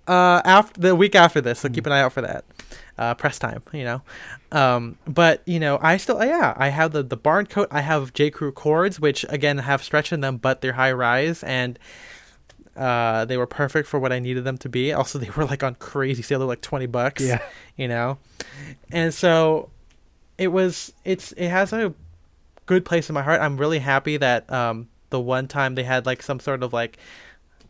[0.07, 1.61] uh, after the week after this.
[1.61, 2.45] So keep an eye out for that.
[2.97, 4.03] Uh, press time, you know.
[4.53, 7.69] Um, but you know, I still, yeah, I have the the barn coat.
[7.71, 11.43] I have J Crew cords, which again have stretch in them, but they're high rise
[11.43, 11.79] and.
[12.77, 14.93] Uh, they were perfect for what I needed them to be.
[14.93, 16.41] Also, they were like on crazy sale.
[16.41, 17.23] They're like twenty bucks.
[17.23, 17.41] Yeah.
[17.75, 18.19] you know,
[18.93, 19.71] and so
[20.37, 20.93] it was.
[21.03, 21.95] It's it has a
[22.67, 23.41] good place in my heart.
[23.41, 26.99] I'm really happy that um the one time they had like some sort of like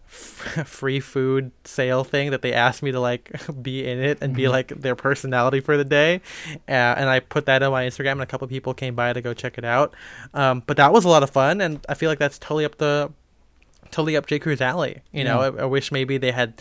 [0.08, 3.30] f- free food sale thing that they asked me to like
[3.62, 4.50] be in it and be Mhm.
[4.50, 6.20] like their personality for the day,
[6.68, 9.20] uh, and I put that on my Instagram and a couple people came by to
[9.20, 9.94] go check it out.
[10.34, 12.78] Um, but that was a lot of fun, and I feel like that's totally up
[12.78, 13.10] the
[13.90, 15.02] totally up J Crew's alley.
[15.12, 15.60] You know, Yeah.
[15.60, 16.54] I, I wish maybe they had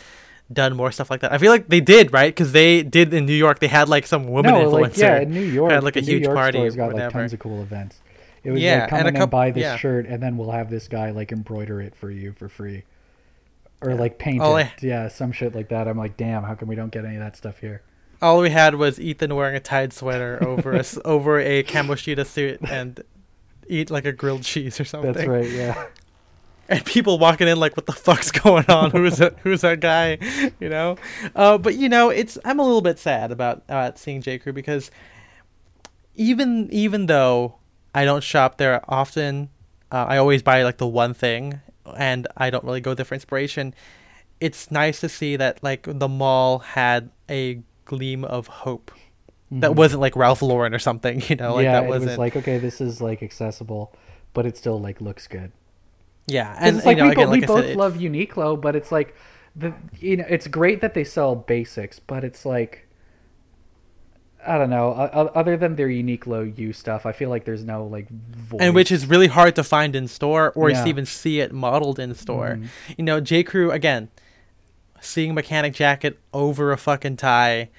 [0.53, 1.31] done more stuff like that.
[1.33, 3.59] I feel like they did right because they did in New York.
[3.59, 4.81] They had like some woman no, influencer.
[4.81, 7.39] like yeah, in New York, had, like, a huge York party got like tons of
[7.39, 7.99] cool events.
[8.45, 9.75] It was Yeah, like come and a in and buy this yeah.
[9.77, 12.83] shirt, and then we'll have this guy like embroider it for you for free,
[13.81, 14.67] or like paint All it.
[14.67, 15.87] I- yeah, some shit like that.
[15.87, 17.81] I'm like, damn, how come we don't get any of that stuff here?
[18.21, 22.59] all we had was Ethan wearing a tied sweater over a, over a kamoshida suit
[22.69, 23.03] and
[23.67, 25.11] eat like a grilled cheese or something.
[25.11, 25.49] That's right.
[25.49, 25.87] Yeah.
[26.67, 28.89] And people walking in like, "What the fuck's going on?
[28.91, 29.37] Who's that?
[29.43, 30.17] Who's that guy?"
[30.59, 30.97] You know.
[31.35, 34.51] Uh, but you know, it's I'm a little bit sad about uh, seeing J Crew
[34.51, 34.89] because
[36.15, 37.55] even even though
[37.95, 39.49] I don't shop there often,
[39.91, 41.61] uh, I always buy like the one thing,
[41.97, 43.73] and I don't really go there for inspiration.
[44.39, 48.91] It's nice to see that like the mall had a gleam of hope
[49.51, 49.75] that Mhm.
[49.75, 52.35] wasn't like Ralph Lauren or something, you know, like yeah, that it wasn't was like
[52.35, 53.93] okay, this is like accessible,
[54.33, 55.51] but it still like looks good.
[56.27, 58.59] Yeah, And it's like you know, we, again, bo- like we both said, love Uniqlo,
[58.59, 59.15] but it's like
[59.55, 62.84] the you know it's great that they sell basics, but it's like
[64.47, 64.91] I don't know.
[64.91, 68.61] Other than their Uniqlo U stuff, I feel like there's no like voice.
[68.61, 70.85] and which is really hard to find in store or Yeah.
[70.85, 72.57] even see it modeled in store.
[72.61, 72.67] Mhm.
[72.97, 74.09] You know, J Crew again,
[75.01, 77.69] seeing mechanic jacket over a fucking tie,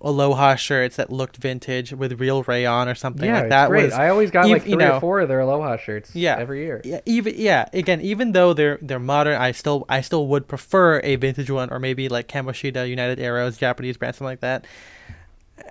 [0.00, 3.84] Aloha shirts that looked vintage with real rayon or something yeah, like that great.
[3.86, 6.14] was I always got ev- like you three know- or four of their Aloha shirts.
[6.14, 6.36] Yeah.
[6.38, 6.82] every year.
[6.84, 11.00] yeah, even yeah, again, even though they're they're modern, I still I still would prefer
[11.02, 14.66] a vintage one or maybe like Kamoshida, United Arrows, Japanese brand, something like that.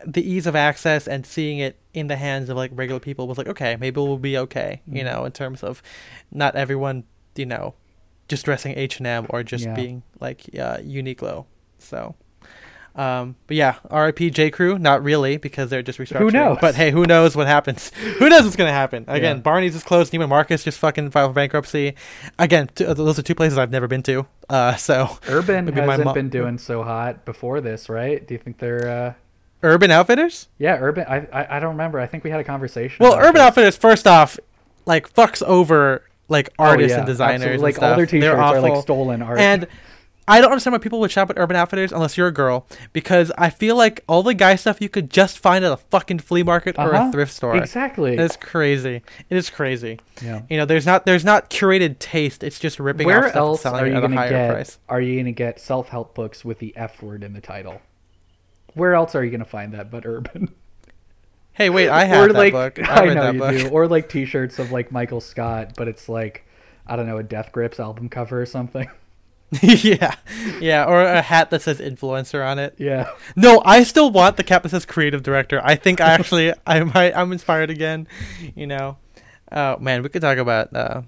[0.05, 3.37] The ease of access and seeing it in the hands of like regular people was
[3.37, 5.05] like, okay, maybe we'll be okay, you Mhm.
[5.05, 5.81] know, in terms of
[6.31, 7.03] not everyone,
[7.35, 7.75] you know,
[8.27, 9.73] just dressing H and M or just Yeah.
[9.75, 11.45] being like uh, Uniqlo.
[11.77, 12.15] So,
[12.95, 16.19] um, but yeah, RIP J Crew, not really because they're just restructuring.
[16.19, 16.57] Who knows?
[16.61, 17.91] But hey, who knows what happens?
[18.19, 19.03] who knows what's gonna happen?
[19.07, 19.41] Again, Yeah.
[19.41, 20.13] Barney's is closed.
[20.13, 21.95] Neiman Marcus just fucking filed for bankruptcy.
[22.37, 24.25] Again, t- uh, those are two places I've never been to.
[24.49, 28.25] Uh, so Urban hasn't mo- been doing so hot before this, right?
[28.27, 28.87] Do you think they're?
[28.87, 29.13] uh
[29.63, 30.47] Urban Outfitters.
[30.59, 31.05] Yeah, Urban.
[31.07, 31.99] I, I I don't remember.
[31.99, 32.97] I think we had a conversation.
[33.03, 33.41] Well, Urban this.
[33.41, 34.37] Outfitters, first off,
[34.85, 37.53] like fucks over like Oh, artists yeah, and designers.
[37.55, 37.91] and Like stuff.
[37.91, 39.39] all their T-shirts are like stolen art.
[39.39, 39.67] And
[40.25, 43.29] I don't understand why people would shop at Urban Outfitters unless you're a girl, because
[43.37, 46.43] I feel like all the guy stuff you could just find at a fucking flea
[46.43, 47.09] market or Uh-huh.
[47.09, 47.57] a thrift store.
[47.57, 48.15] exactly.
[48.17, 49.01] It's crazy.
[49.29, 49.99] It is crazy.
[50.23, 50.43] yeah.
[50.49, 52.41] You know, there's not there's not curated taste.
[52.41, 54.29] It's just ripping off Where stuff and else selling are it you at a higher
[54.29, 54.51] get?
[54.53, 54.79] price.
[54.87, 57.81] Are you gonna get self-help books with the F word in the title?
[58.73, 60.53] Where else are you gonna find that but Urban?
[61.55, 62.79] Hey, wait, I have or that like book.
[62.79, 63.57] I, I, know that you book.
[63.57, 63.69] do.
[63.69, 66.47] Or like T-shirts of like Michael Scott, but it's like
[66.87, 68.89] I don't know a Death Grips album cover or something.
[69.61, 70.15] yeah,
[70.59, 72.73] yeah, or a hat that says influencer on it.
[72.79, 73.11] yeah.
[73.35, 75.61] No, I still want the cap that says creative director.
[75.63, 78.07] I think I actually I might I'm inspired again.
[78.55, 78.97] You know,
[79.51, 80.75] oh man, we could talk about.
[80.75, 81.03] uh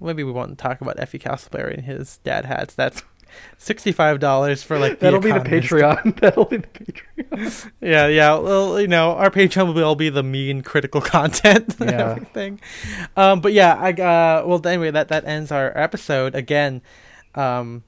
[0.00, 2.74] Maybe we won't talk about Effie Castleberry and his dad hats.
[2.74, 3.02] That's
[3.58, 6.16] sixty five dollars for like the That'll be the Patreon.
[6.20, 7.70] That'll be the Patreon.
[7.80, 8.36] Yeah, yeah.
[8.38, 12.10] Well, you know, our Patreon will all be the mean critical content and Yeah.
[12.12, 12.60] everything.
[13.16, 16.82] Um, but yeah, I uh, well anyway, that that ends our episode again.
[17.34, 17.82] Um,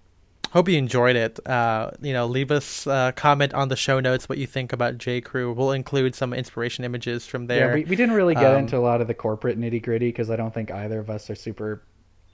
[0.52, 1.38] hope you enjoyed it.
[1.46, 4.98] Uh, you know, leave us a comment on the show notes what you think about
[4.98, 5.52] J Crew.
[5.52, 7.68] We'll include some inspiration images from there.
[7.68, 10.08] Yeah, we, we didn't really get Um, into a lot of the corporate nitty gritty
[10.08, 11.82] because I don't think either of us are super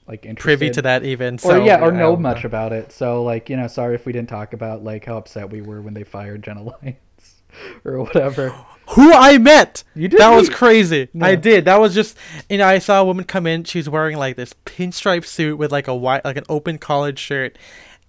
[0.07, 0.43] like interested.
[0.43, 1.35] privy to that even.
[1.35, 2.91] or So, yeah, or know don't much about it.
[2.91, 5.81] So like you know, sorry if we didn't talk about like how upset we were
[5.81, 6.95] when they fired Jenna Lyons
[7.85, 8.49] or whatever.
[8.89, 9.85] Who I met.
[9.95, 11.07] You did That was meet- crazy.
[11.21, 11.65] I did.
[11.65, 12.17] That was just
[12.49, 13.63] you know I saw a woman come in.
[13.63, 17.17] She was wearing like this pinstripe suit with like a white like an open collared
[17.19, 17.57] shirt,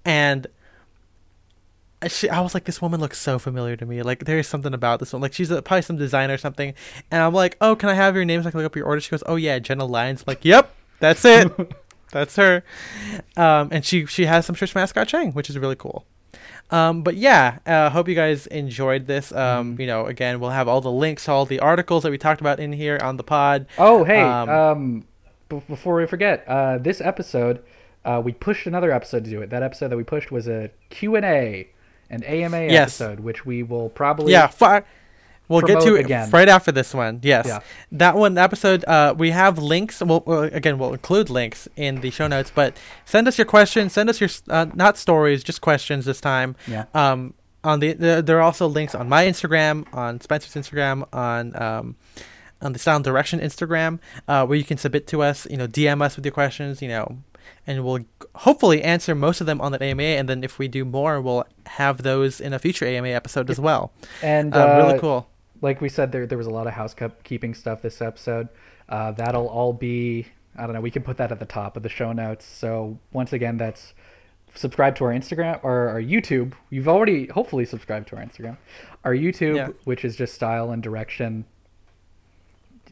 [0.05, 0.47] and.
[2.07, 4.03] She, I was like, this woman looks so familiar to me.
[4.03, 5.23] Like, there is something about this one.
[5.23, 6.75] Like, she's a, probably some designer or something.
[7.11, 8.85] And I'm like, oh, can I have your name so I can look up your
[8.85, 9.01] order?
[9.01, 10.21] She goes, oh yeah, Jenna Lyons.
[10.21, 11.51] I'm like, yep, that's it.
[12.15, 12.65] that's her.
[13.37, 16.07] Um, and she she has some shirts from Ascot Chang, which is really cool.
[16.71, 19.31] Um, but yeah, uh, hope you guys enjoyed this.
[19.33, 19.81] Um, Mhm.
[19.81, 22.41] You know, again, we'll have all the links to all the articles that we talked
[22.41, 23.67] about in here on the pod.
[23.79, 25.05] Oh, hey, um, Um,
[25.51, 27.61] b- before we forget, uh, this episode,
[28.05, 29.51] uh, we pushed another episode to do it.
[29.51, 31.69] That episode that we pushed was a Q&A,
[32.11, 32.99] an AMA Yes.
[33.01, 34.33] episode, which we will probably...
[34.33, 34.83] yeah, fi-
[35.49, 36.31] we'll get to promote it again.
[36.31, 37.21] right after this one.
[37.23, 37.61] Yes, Yeah.
[37.93, 38.85] that one episode.
[38.87, 40.01] Uh, we have links.
[40.01, 42.51] We'll, well, again, we'll include links in the show notes.
[42.55, 43.93] But send us your questions.
[43.93, 46.57] Send us your uh, not stories, just questions this time.
[46.67, 46.85] Yeah.
[46.95, 51.61] um, on the, the there are also links on my Instagram, on Spencer's Instagram, on
[51.61, 51.97] um,
[52.61, 55.47] on the Style and Direction Instagram, uh, where you can submit to us.
[55.51, 56.83] You know, DM us with your questions.
[56.83, 57.19] You know,
[57.67, 58.01] and we'll
[58.35, 60.03] hopefully answer most of them on that AMA.
[60.03, 63.59] And then if we do more, we'll have those in a future AMA episode as
[63.59, 63.93] well.
[64.23, 65.27] And Uh, uh, really cool.
[65.65, 68.49] Like we said, there there was a lot of housekeeping stuff this episode.
[68.89, 70.81] Uh, that'll all be I don't know.
[70.81, 72.45] We can put that at the top of the show notes.
[72.45, 73.95] So once again, that's
[74.55, 76.53] subscribe to our Instagram or our YouTube.
[76.71, 78.57] You've already hopefully subscribed to our Instagram,
[79.05, 79.69] our YouTube, Yeah.
[79.85, 81.45] which is just style and direction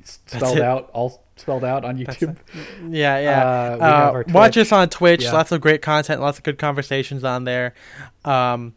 [0.05, 2.37] spelled out, all spelled out on YouTube.
[2.91, 3.45] Yeah, yeah.
[3.45, 5.23] Uh, Uh, watch us on Twitch.
[5.23, 5.33] Yeah.
[5.33, 7.75] Lots of great content, lots of good conversations on there.
[8.25, 8.75] Um,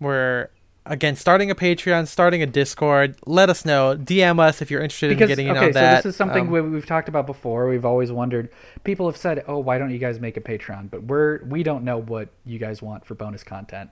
[0.00, 0.48] we're
[0.86, 3.16] again starting a Patreon, starting a Discord.
[3.26, 3.96] Let us know.
[3.96, 5.96] DM us if you're interested Because in getting in okay, on so that.
[6.04, 7.68] this is something Um, we, we've talked about before.
[7.68, 8.50] We've always wondered.
[8.84, 11.84] People have said, "Oh, why don't you guys make a Patreon?" But we're we don't
[11.84, 13.90] know what you guys want for bonus content.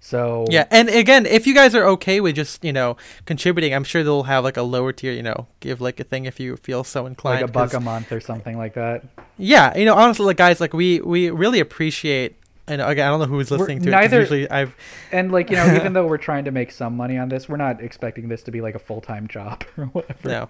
[0.00, 3.84] So yeah, and again, if you guys are okay with just you know contributing, I'm
[3.84, 5.12] sure they'll have like a lower tier.
[5.12, 7.40] You know, give like a thing if you feel so inclined.
[7.40, 9.04] like a buck a month or something like that.
[9.38, 12.36] Yeah, you know, honestly, like guys, like we we really appreciate.
[12.66, 13.92] And again, I don't know who's We're- listening to it.
[13.92, 14.74] 'cause neither- Usually, I've
[15.12, 17.58] And like you know, even though we're trying to make some money on this, we're
[17.58, 20.28] not expecting this to be like a full time job or whatever.
[20.28, 20.48] No.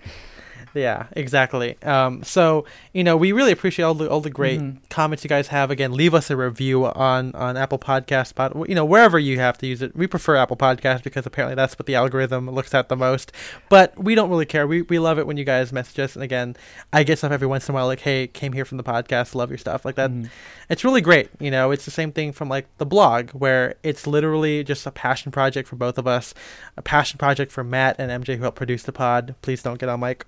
[0.75, 1.77] Yeah, exactly.
[1.85, 4.79] Um, so you know, we really appreciate all the all the great Mhm.
[4.91, 5.71] comments you guys have.
[5.71, 9.57] Again, leave us a review on on Apple Podcast, spot you know wherever you have
[9.59, 9.95] to use it.
[9.97, 13.31] We prefer Apple Podcast because apparently that's what the algorithm looks at the most.
[13.69, 14.67] But we don't really care.
[14.67, 16.15] We we love it when you guys message us.
[16.17, 16.57] And again,
[16.93, 19.35] I get stuff every once in a while like, "Hey, came here from the podcast.
[19.37, 20.11] Love your stuff." Like that.
[20.11, 20.29] Mhm.
[20.69, 21.29] It's really great.
[21.39, 24.91] You know, it's the same thing from like the blog where it's literally just a
[24.91, 26.35] passion project for both of us,
[26.77, 29.35] a passion project for Matt and MJ who helped produce the pod.
[29.43, 30.25] Please don't get on mic.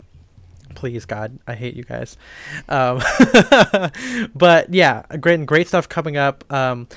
[0.75, 2.17] Please, God, I hate you guys.
[2.69, 3.01] Um,
[4.35, 6.51] but yeah, great, great stuff coming up.
[6.53, 6.89] Um,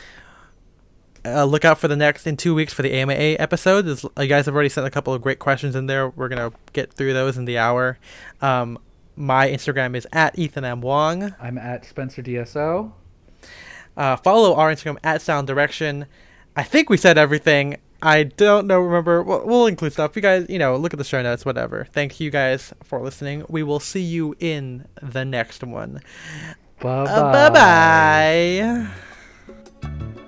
[1.25, 3.83] uh, look out for the next in two weeks for the AMA episode.
[3.83, 6.09] There's- You guys have already sent a couple of great questions in there.
[6.09, 7.97] We're gonna get through those in the hour.
[8.41, 8.77] Um,
[9.15, 11.35] my Instagram is at Ethan M Wong.
[11.41, 12.91] I'm at Spencer DSO.
[13.97, 16.05] Uh, follow our Instagram at Style and Direction.
[16.55, 17.77] I think we said everything.
[18.01, 18.79] I don't know.
[18.79, 20.15] Remember, we'll, we'll include stuff.
[20.15, 21.87] You guys, you know, look at the show notes, whatever.
[21.91, 23.45] Thank you guys for listening.
[23.49, 26.01] We will see you in the next one.
[26.79, 27.11] Bye bye.
[27.11, 28.89] Uh, bye
[29.83, 30.25] bye.